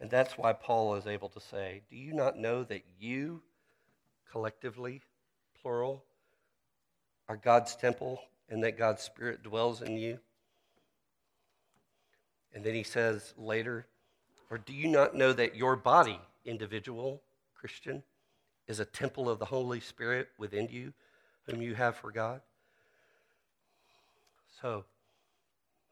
And 0.00 0.10
that's 0.10 0.38
why 0.38 0.52
Paul 0.52 0.94
is 0.94 1.06
able 1.06 1.28
to 1.30 1.40
say, 1.40 1.82
Do 1.90 1.96
you 1.96 2.14
not 2.14 2.38
know 2.38 2.64
that 2.64 2.82
you, 2.98 3.42
collectively, 4.30 5.02
plural, 5.60 6.04
are 7.28 7.36
God's 7.36 7.76
temple 7.76 8.20
and 8.48 8.64
that 8.64 8.78
God's 8.78 9.02
Spirit 9.02 9.42
dwells 9.42 9.82
in 9.82 9.96
you? 9.96 10.18
And 12.54 12.64
then 12.64 12.74
he 12.74 12.82
says 12.82 13.34
later, 13.36 13.86
Or 14.50 14.58
do 14.58 14.72
you 14.72 14.88
not 14.88 15.14
know 15.14 15.32
that 15.32 15.54
your 15.54 15.76
body, 15.76 16.18
individual, 16.44 17.22
Christian, 17.54 18.02
is 18.70 18.80
a 18.80 18.84
temple 18.84 19.28
of 19.28 19.38
the 19.38 19.44
Holy 19.44 19.80
Spirit 19.80 20.28
within 20.38 20.68
you, 20.68 20.92
whom 21.46 21.60
you 21.60 21.74
have 21.74 21.96
for 21.96 22.12
God. 22.12 22.40
So, 24.62 24.84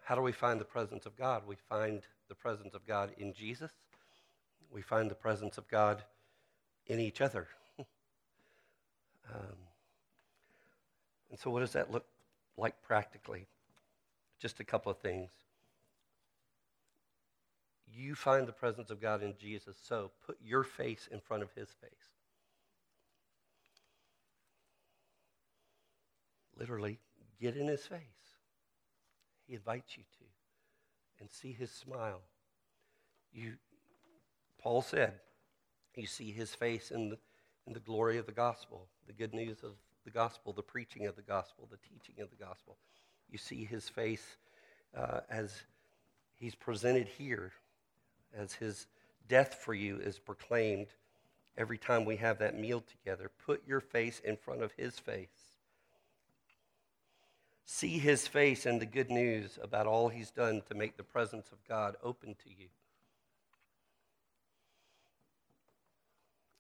how 0.05 0.15
do 0.15 0.23
we 0.23 0.33
find 0.33 0.61
the 0.61 0.65
presence 0.65 1.05
of 1.05 1.17
God? 1.17 1.43
We 1.47 1.57
find 1.69 2.03
the 2.29 2.35
presence 2.35 2.75
of 2.75 2.87
God 2.87 3.11
in 3.19 3.35
Jesus. 3.35 3.73
We 4.71 4.83
find 4.83 5.11
the 5.11 5.15
presence 5.15 5.59
of 5.59 5.69
God 5.69 6.03
in 6.87 7.01
each 7.01 7.21
other. 7.21 7.49
um, 7.79 7.87
and 11.31 11.39
so, 11.39 11.51
what 11.51 11.61
does 11.61 11.73
that 11.73 11.91
look 11.91 12.07
like 12.57 12.83
practically? 12.83 13.47
Just 14.41 14.61
a 14.61 14.65
couple 14.65 14.91
of 14.93 14.99
things. 14.99 15.31
You 17.91 18.15
find 18.15 18.47
the 18.47 18.53
presence 18.53 18.91
of 18.91 19.01
God 19.01 19.23
in 19.23 19.35
Jesus, 19.39 19.77
so 19.83 20.11
put 20.25 20.37
your 20.45 20.63
face 20.63 21.09
in 21.11 21.21
front 21.21 21.43
of 21.43 21.51
his 21.53 21.71
face. 21.81 22.11
literally 26.59 26.99
get 27.41 27.57
in 27.57 27.69
his 27.69 27.87
face. 27.87 28.01
He 29.47 29.55
invites 29.55 29.97
you 29.97 30.03
to 30.03 30.25
and 31.21 31.31
see 31.31 31.53
his 31.53 31.71
smile. 31.71 32.21
You, 33.33 33.55
Paul 34.59 34.83
said, 34.83 35.15
you 35.97 36.07
see 36.07 36.31
his 36.31 36.55
face 36.55 36.91
in 36.91 37.11
the, 37.11 37.19
in 37.67 37.73
the 37.73 37.81
glory 37.81 38.19
of 38.19 38.27
the 38.27 38.33
gospel, 38.33 38.87
the 39.07 39.13
good 39.13 39.35
news 39.35 39.63
of 39.63 39.73
the 40.05 40.11
gospel, 40.11 40.53
the 40.53 40.63
preaching 40.63 41.07
of 41.07 41.17
the 41.17 41.23
gospel, 41.23 41.69
the 41.71 41.79
teaching 41.89 42.23
of 42.23 42.31
the 42.31 42.37
gospel. 42.37 42.77
You 43.31 43.39
see 43.39 43.65
his 43.65 43.89
face 43.89 44.37
uh, 44.97 45.21
as 45.29 45.63
he's 46.37 46.55
presented 46.55 47.09
here, 47.09 47.53
as 48.37 48.53
his 48.53 48.87
death 49.29 49.55
for 49.55 49.75
you 49.75 49.99
is 49.99 50.19
proclaimed 50.19 50.89
every 51.57 51.79
time 51.79 52.05
we 52.05 52.17
have 52.17 52.39
that 52.39 52.59
meal 52.59 52.83
together. 52.83 53.31
Put 53.45 53.67
your 53.67 53.81
face 53.81 54.21
in 54.25 54.37
front 54.37 54.63
of 54.63 54.73
his 54.73 54.99
face 54.99 55.49
see 57.71 57.99
his 57.99 58.27
face 58.27 58.65
and 58.65 58.81
the 58.81 58.87
good 58.87 59.11
news 59.11 59.59
about 59.63 59.87
all 59.87 60.09
he's 60.09 60.31
done 60.31 60.63
to 60.67 60.75
make 60.75 60.97
the 60.97 61.03
presence 61.03 61.51
of 61.53 61.59
God 61.69 61.97
open 62.03 62.35
to 62.43 62.49
you. 62.49 62.69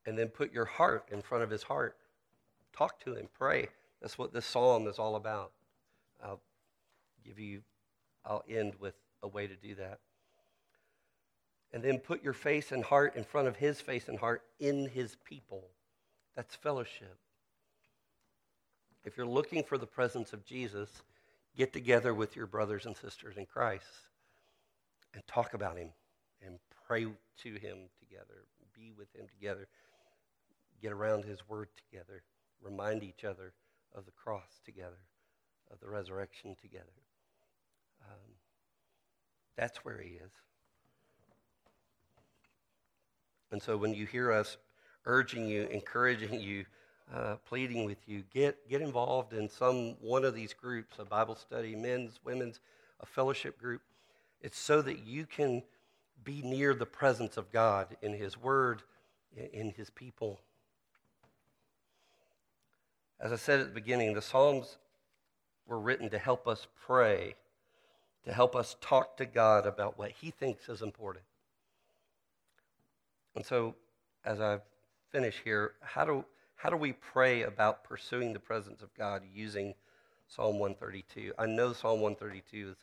And 0.09 0.17
then 0.17 0.29
put 0.29 0.55
your 0.55 0.65
heart 0.65 1.05
in 1.13 1.21
front 1.21 1.45
of 1.45 1.51
his 1.51 1.63
heart. 1.63 1.95
Talk 2.75 2.99
to 3.05 3.15
him, 3.15 3.29
pray. 3.39 3.69
That's 4.01 4.17
what 4.17 4.33
this 4.33 4.47
psalm 4.47 4.87
is 4.87 4.99
all 4.99 5.17
about. 5.17 5.53
I'll 6.25 6.41
give 7.27 7.39
you, 7.39 7.61
I'll 8.25 8.43
end 8.49 8.73
with 8.81 8.95
a 9.23 9.29
way 9.29 9.47
to 9.47 9.55
do 9.55 9.75
that. 9.75 9.99
And 11.75 11.83
then 11.83 11.99
put 11.99 12.25
your 12.25 12.33
face 12.33 12.73
and 12.73 12.83
heart 12.83 13.17
in 13.17 13.25
front 13.25 13.49
of 13.49 13.57
his 13.57 13.83
face 13.83 14.09
and 14.09 14.19
heart 14.19 14.41
in 14.59 14.89
his 14.89 15.19
people. 15.27 15.65
That's 16.35 16.55
fellowship. 16.55 17.19
If 19.05 19.19
you're 19.19 19.27
looking 19.27 19.63
for 19.63 19.77
the 19.77 19.87
presence 19.87 20.33
of 20.33 20.43
Jesus, 20.47 20.89
get 21.55 21.75
together 21.75 22.15
with 22.15 22.35
your 22.35 22.47
brothers 22.47 22.87
and 22.87 22.97
sisters 22.97 23.37
in 23.37 23.45
Christ 23.45 23.85
and 25.13 25.23
talk 25.27 25.53
about 25.53 25.77
him 25.77 25.91
and 26.43 26.59
pray 26.87 27.03
to 27.03 27.51
him 27.51 27.91
together, 28.01 28.47
be 28.75 28.93
with 28.97 29.15
him 29.15 29.27
together, 29.39 29.69
get 30.81 30.93
around 30.93 31.25
his 31.25 31.49
word 31.49 31.69
together, 31.77 32.23
remind 32.63 33.03
each 33.03 33.25
other 33.25 33.53
of 33.95 34.05
the 34.05 34.13
cross 34.13 34.61
together, 34.65 34.99
of 35.71 35.81
the 35.81 35.89
resurrection 35.89 36.57
together. 36.61 36.85
Um, 38.03 38.35
that's 39.57 39.85
where 39.85 40.01
he 40.01 40.11
is. 40.11 40.31
And 43.51 43.63
so 43.63 43.77
when 43.77 43.95
you 43.95 44.07
hear 44.07 44.31
us 44.31 44.57
urging 45.07 45.47
you, 45.47 45.65
encouraging 45.65 46.41
you, 46.41 46.67
uh, 47.15 47.37
pleading 47.47 47.85
with 47.87 47.99
you 48.07 48.23
get, 48.33 48.69
get 48.69 48.83
involved 48.83 49.33
in 49.33 49.49
some 49.49 49.97
one 50.01 50.25
of 50.25 50.35
these 50.35 50.53
groups 50.53 50.97
a 50.99 51.05
Bible 51.05 51.35
study, 51.35 51.75
men's, 51.75 52.21
women's, 52.25 52.61
a 53.01 53.07
fellowship 53.07 53.59
group. 53.59 53.81
It's 54.41 54.59
so 54.59 54.83
that 54.83 55.07
you 55.07 55.25
can 55.25 55.63
be 56.23 56.43
near 56.43 56.75
the 56.75 56.87
presence 56.87 57.37
of 57.37 57.51
God 57.51 57.97
in 58.03 58.13
His 58.13 58.37
Word, 58.37 58.83
in 59.53 59.71
His 59.71 59.91
people. 59.91 60.41
As 63.21 63.33
I 63.33 63.37
said 63.37 63.61
at 63.61 63.69
the 63.69 63.75
beginning, 63.75 64.15
the 64.15 64.23
Psalms 64.23 64.79
were 65.67 65.79
written 65.79 66.09
to 66.11 66.19
help 66.19 66.47
us 66.47 66.67
pray, 66.87 67.35
to 68.25 68.33
help 68.33 68.55
us 68.55 68.77
talk 68.81 69.17
to 69.17 69.27
God 69.27 69.67
about 69.67 69.99
what 69.99 70.13
He 70.13 70.31
thinks 70.31 70.69
is 70.69 70.83
important. 70.83 71.25
And 73.35 73.45
so, 73.45 73.75
as 74.25 74.41
I 74.41 74.59
finish 75.11 75.41
here, 75.45 75.73
how 75.81 76.05
do 76.05 76.25
how 76.57 76.71
do 76.71 76.77
we 76.77 76.93
pray 76.93 77.43
about 77.43 77.85
pursuing 77.85 78.33
the 78.33 78.41
presence 78.41 78.83
of 78.83 78.93
God 78.95 79.23
using 79.33 79.75
Psalm 80.27 80.59
132? 80.59 81.33
I 81.39 81.47
know 81.47 81.73
Psalm 81.73 82.01
132 82.01 82.71
is 82.71 82.77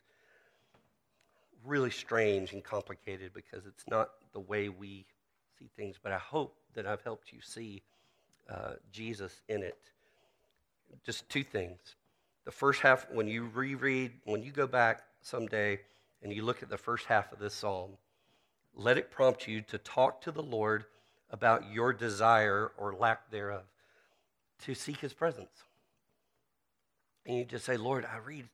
really 1.65 1.91
strange 1.91 2.53
and 2.53 2.63
complicated 2.63 3.31
because 3.33 3.65
it's 3.65 3.83
not 3.89 4.11
the 4.31 4.39
way 4.39 4.69
we 4.69 5.05
see 5.59 5.69
things, 5.75 5.97
but 6.01 6.13
I 6.13 6.17
hope 6.17 6.55
that 6.73 6.87
I've 6.87 7.01
helped 7.01 7.33
you 7.33 7.39
see 7.41 7.81
uh, 8.49 8.73
Jesus 8.93 9.41
in 9.49 9.61
it. 9.61 9.91
Just 11.05 11.29
two 11.29 11.43
things. 11.43 11.79
The 12.45 12.51
first 12.51 12.81
half, 12.81 13.07
when 13.11 13.27
you 13.27 13.49
reread, 13.53 14.11
when 14.23 14.43
you 14.43 14.51
go 14.51 14.67
back 14.67 15.03
someday 15.21 15.79
and 16.21 16.31
you 16.31 16.43
look 16.43 16.63
at 16.63 16.69
the 16.69 16.77
first 16.77 17.05
half 17.05 17.31
of 17.31 17.39
this 17.39 17.53
psalm, 17.53 17.91
let 18.75 18.97
it 18.97 19.11
prompt 19.11 19.47
you 19.47 19.61
to 19.61 19.77
talk 19.77 20.21
to 20.21 20.31
the 20.31 20.43
Lord 20.43 20.85
about 21.31 21.71
your 21.71 21.93
desire 21.93 22.71
or 22.77 22.95
lack 22.95 23.29
thereof 23.31 23.63
to 24.63 24.75
seek 24.75 24.97
his 24.97 25.13
presence. 25.13 25.63
And 27.25 27.37
you 27.37 27.45
just 27.45 27.65
say, 27.65 27.77
Lord, 27.77 28.05
I 28.05 28.17
read, 28.17 28.47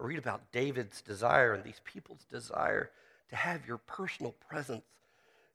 I 0.00 0.04
read 0.04 0.18
about 0.18 0.50
David's 0.52 1.00
desire 1.00 1.54
and 1.54 1.62
these 1.62 1.80
people's 1.84 2.24
desire 2.30 2.90
to 3.30 3.36
have 3.36 3.66
your 3.66 3.78
personal 3.78 4.32
presence 4.48 4.84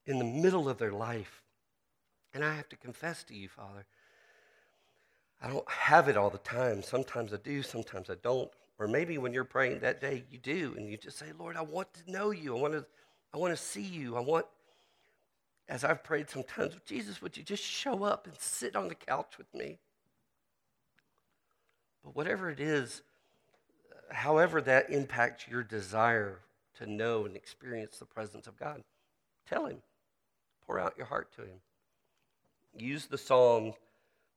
in 0.05 0.17
the 0.17 0.25
middle 0.25 0.69
of 0.69 0.77
their 0.77 0.91
life. 0.91 1.41
And 2.33 2.43
I 2.43 2.55
have 2.55 2.69
to 2.69 2.75
confess 2.75 3.23
to 3.25 3.35
you, 3.35 3.49
Father, 3.49 3.85
I 5.41 5.47
don't 5.47 5.69
have 5.69 6.07
it 6.07 6.17
all 6.17 6.29
the 6.29 6.37
time. 6.39 6.83
Sometimes 6.83 7.33
I 7.33 7.37
do, 7.37 7.63
sometimes 7.63 8.09
I 8.09 8.15
don't. 8.21 8.49
Or 8.77 8.87
maybe 8.87 9.17
when 9.17 9.33
you're 9.33 9.43
praying 9.43 9.79
that 9.79 10.01
day, 10.01 10.23
you 10.29 10.37
do, 10.37 10.73
and 10.77 10.87
you 10.87 10.97
just 10.97 11.17
say, 11.17 11.27
Lord, 11.37 11.57
I 11.57 11.61
want 11.61 11.87
to 11.93 12.11
know 12.11 12.31
you. 12.31 12.55
I 12.55 12.59
want 12.59 12.73
to, 12.73 12.85
I 13.33 13.37
want 13.37 13.55
to 13.55 13.61
see 13.61 13.81
you. 13.81 14.15
I 14.15 14.19
want, 14.19 14.45
as 15.67 15.83
I've 15.83 16.03
prayed 16.03 16.29
sometimes, 16.29 16.75
Jesus, 16.85 17.21
would 17.21 17.37
you 17.37 17.43
just 17.43 17.63
show 17.63 18.03
up 18.03 18.27
and 18.27 18.35
sit 18.39 18.75
on 18.75 18.87
the 18.87 18.95
couch 18.95 19.37
with 19.37 19.53
me? 19.53 19.79
But 22.03 22.15
whatever 22.15 22.49
it 22.49 22.59
is, 22.59 23.01
however 24.09 24.61
that 24.61 24.89
impacts 24.89 25.47
your 25.47 25.63
desire 25.63 26.39
to 26.77 26.85
know 26.85 27.25
and 27.25 27.35
experience 27.35 27.97
the 27.97 28.05
presence 28.05 28.47
of 28.47 28.57
God, 28.57 28.81
tell 29.47 29.65
Him. 29.65 29.77
Pour 30.65 30.79
out 30.79 30.93
your 30.97 31.07
heart 31.07 31.31
to 31.35 31.41
Him. 31.41 31.59
Use 32.77 33.07
the 33.07 33.17
psalm 33.17 33.73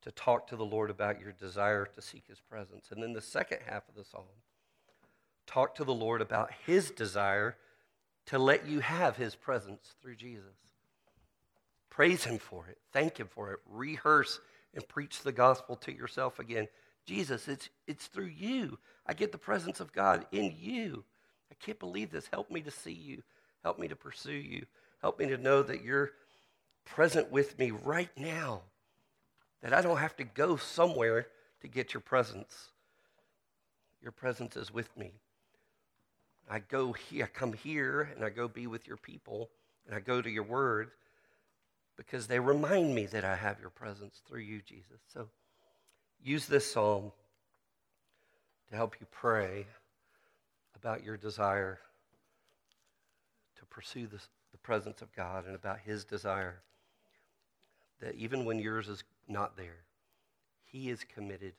to 0.05 0.13
talk 0.13 0.47
to 0.47 0.57
the 0.57 0.65
Lord 0.65 0.91
about 0.91 1.21
your 1.21 1.33
desire 1.33 1.87
to 1.87 2.03
seek 2.03 2.25
His 2.29 2.41
presence. 2.41 2.89
And 2.91 3.03
then 3.03 3.13
the 3.13 3.21
second 3.21 3.59
half 3.67 3.89
of 3.89 3.95
the 3.95 4.05
psalm, 4.05 4.25
talk 5.47 5.75
to 5.75 5.85
the 5.85 5.95
Lord 5.95 6.21
about 6.21 6.51
His 6.67 6.91
desire 6.91 7.57
to 8.27 8.39
let 8.39 8.67
you 8.67 8.81
have 8.81 9.17
His 9.17 9.35
presence 9.35 9.95
through 10.01 10.17
Jesus. 10.17 10.55
Praise 11.91 12.25
Him 12.25 12.39
for 12.39 12.67
it. 12.69 12.79
Thank 12.93 13.19
Him 13.19 13.29
for 13.29 13.53
it. 13.53 13.61
Rehearse 13.69 14.41
and 14.75 14.87
preach 14.87 15.23
the 15.23 15.33
gospel 15.33 15.77
to 15.77 15.95
yourself 15.95 16.39
again. 16.39 16.69
Jesus, 17.07 17.49
it's, 17.49 17.69
it's 17.87 18.07
through 18.07 18.27
you. 18.27 18.79
I 19.07 19.15
get 19.15 19.33
the 19.33 19.39
presence 19.39 19.81
of 19.81 19.93
God 19.93 20.27
in 20.33 20.55
you. 20.59 21.05
I 21.51 21.55
can't 21.65 21.79
believe 21.79 22.11
this. 22.11 22.29
Help 22.33 22.51
me 22.51 22.61
to 22.63 22.71
see 22.71 22.93
you. 22.93 23.23
Help 23.63 23.79
me 23.79 23.89
to 23.89 23.97
pursue 23.97 24.33
you. 24.33 24.67
Help 25.01 25.19
me 25.19 25.29
to 25.29 25.37
know 25.39 25.63
that 25.63 25.83
you're 25.83 26.13
present 26.85 27.31
with 27.31 27.59
me 27.59 27.71
right 27.71 28.11
now, 28.17 28.63
that 29.65 29.73
I 29.73 29.81
don't 29.81 29.97
have 29.97 30.15
to 30.19 30.25
go 30.25 30.57
somewhere 30.57 31.27
to 31.63 31.69
get 31.69 31.95
your 31.95 32.03
presence. 32.03 32.69
Your 34.03 34.13
presence 34.13 34.57
is 34.57 34.71
with 34.71 34.95
me. 34.95 35.13
I 36.51 36.59
go 36.59 36.93
here, 36.93 37.25
I 37.25 37.29
come 37.29 37.55
here, 37.55 38.11
and 38.15 38.23
I 38.23 38.29
go 38.29 38.47
be 38.47 38.67
with 38.67 38.87
your 38.87 38.99
people, 38.99 39.49
and 39.87 39.97
I 39.97 40.01
go 40.01 40.21
to 40.21 40.29
your 40.29 40.43
word 40.43 40.91
because 41.97 42.27
they 42.27 42.39
remind 42.39 42.95
me 42.95 43.07
that 43.07 43.25
I 43.25 43.37
have 43.37 43.59
your 43.59 43.71
presence 43.71 44.21
through 44.29 44.41
you, 44.41 44.61
Jesus. 44.61 45.01
So 45.11 45.29
use 46.23 46.45
this 46.45 46.71
psalm 46.71 47.11
to 48.69 48.77
help 48.77 48.97
you 49.01 49.07
pray 49.11 49.65
about 50.77 51.03
your 51.03 51.17
desire 51.17 51.79
to 53.57 53.65
pursue 53.65 54.07
the 54.09 54.59
presence 54.63 55.01
of 55.01 55.11
God 55.17 55.47
and 55.47 55.55
about 55.55 55.79
His 55.87 56.05
desire 56.05 56.61
that 58.01 58.15
even 58.17 58.45
when 58.45 58.59
yours 58.59 58.89
is 58.89 59.03
not 59.29 59.57
there, 59.57 59.85
He 60.65 60.91
is 60.91 61.05
committed. 61.05 61.55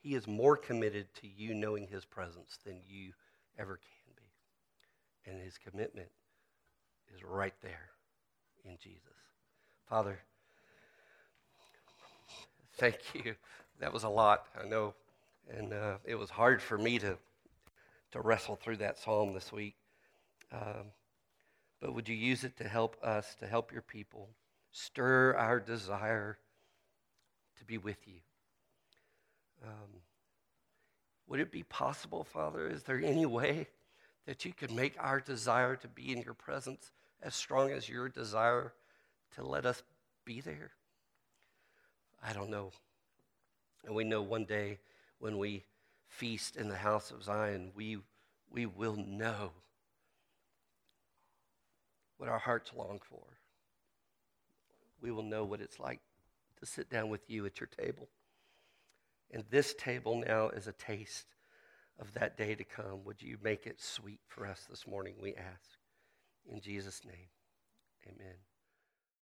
He 0.00 0.14
is 0.14 0.26
more 0.26 0.56
committed 0.56 1.06
to 1.20 1.26
you 1.26 1.54
knowing 1.54 1.86
His 1.88 2.04
presence 2.04 2.58
than 2.64 2.80
you 2.86 3.12
ever 3.58 3.76
can 3.76 4.12
be. 4.16 5.30
And 5.30 5.42
His 5.42 5.58
commitment 5.58 6.08
is 7.14 7.24
right 7.24 7.54
there 7.62 7.90
in 8.64 8.76
Jesus. 8.82 9.02
Father, 9.88 10.18
thank 12.76 12.98
you. 13.14 13.34
That 13.80 13.92
was 13.92 14.04
a 14.04 14.08
lot, 14.08 14.46
I 14.60 14.66
know. 14.66 14.94
And 15.56 15.72
uh, 15.72 15.98
it 16.04 16.16
was 16.16 16.30
hard 16.30 16.60
for 16.60 16.76
me 16.76 16.98
to, 16.98 17.16
to 18.12 18.20
wrestle 18.20 18.56
through 18.56 18.78
that 18.78 18.98
psalm 18.98 19.32
this 19.32 19.52
week. 19.52 19.76
Um, 20.52 20.92
but 21.80 21.94
would 21.94 22.08
you 22.08 22.16
use 22.16 22.42
it 22.44 22.56
to 22.56 22.64
help 22.68 22.96
us, 23.02 23.36
to 23.40 23.46
help 23.46 23.72
your 23.72 23.82
people, 23.82 24.28
stir 24.76 25.34
our 25.34 25.58
desire 25.58 26.36
to 27.58 27.64
be 27.64 27.78
with 27.78 27.96
you? 28.06 28.20
Um, 29.64 30.02
would 31.26 31.40
it 31.40 31.50
be 31.50 31.62
possible, 31.62 32.24
Father? 32.24 32.68
Is 32.68 32.82
there 32.82 33.00
any 33.02 33.24
way 33.24 33.68
that 34.26 34.44
you 34.44 34.52
could 34.52 34.70
make 34.70 34.94
our 34.98 35.18
desire 35.18 35.76
to 35.76 35.88
be 35.88 36.12
in 36.12 36.20
your 36.20 36.34
presence 36.34 36.90
as 37.22 37.34
strong 37.34 37.70
as 37.70 37.88
your 37.88 38.10
desire 38.10 38.74
to 39.34 39.46
let 39.46 39.64
us 39.64 39.82
be 40.26 40.42
there? 40.42 40.72
I 42.22 42.34
don't 42.34 42.50
know. 42.50 42.72
And 43.86 43.94
we 43.94 44.04
know 44.04 44.20
one 44.20 44.44
day 44.44 44.78
when 45.20 45.38
we 45.38 45.64
feast 46.08 46.56
in 46.56 46.68
the 46.68 46.76
house 46.76 47.10
of 47.10 47.22
Zion, 47.22 47.70
we, 47.74 47.98
we 48.50 48.66
will 48.66 48.96
know 48.96 49.52
what 52.18 52.28
our 52.28 52.38
hearts 52.38 52.72
long 52.76 53.00
for. 53.02 53.35
We 55.00 55.10
will 55.10 55.22
know 55.22 55.44
what 55.44 55.60
it's 55.60 55.78
like 55.78 56.00
to 56.60 56.66
sit 56.66 56.90
down 56.90 57.08
with 57.08 57.28
you 57.28 57.46
at 57.46 57.60
your 57.60 57.68
table. 57.68 58.08
And 59.30 59.44
this 59.50 59.74
table 59.74 60.22
now 60.26 60.48
is 60.48 60.66
a 60.66 60.72
taste 60.72 61.26
of 61.98 62.12
that 62.14 62.36
day 62.36 62.54
to 62.54 62.64
come. 62.64 63.04
Would 63.04 63.22
you 63.22 63.38
make 63.42 63.66
it 63.66 63.80
sweet 63.80 64.20
for 64.26 64.46
us 64.46 64.66
this 64.68 64.86
morning, 64.86 65.14
we 65.20 65.34
ask. 65.34 65.78
In 66.50 66.60
Jesus' 66.60 67.02
name, 67.04 67.28
amen. 68.06 68.36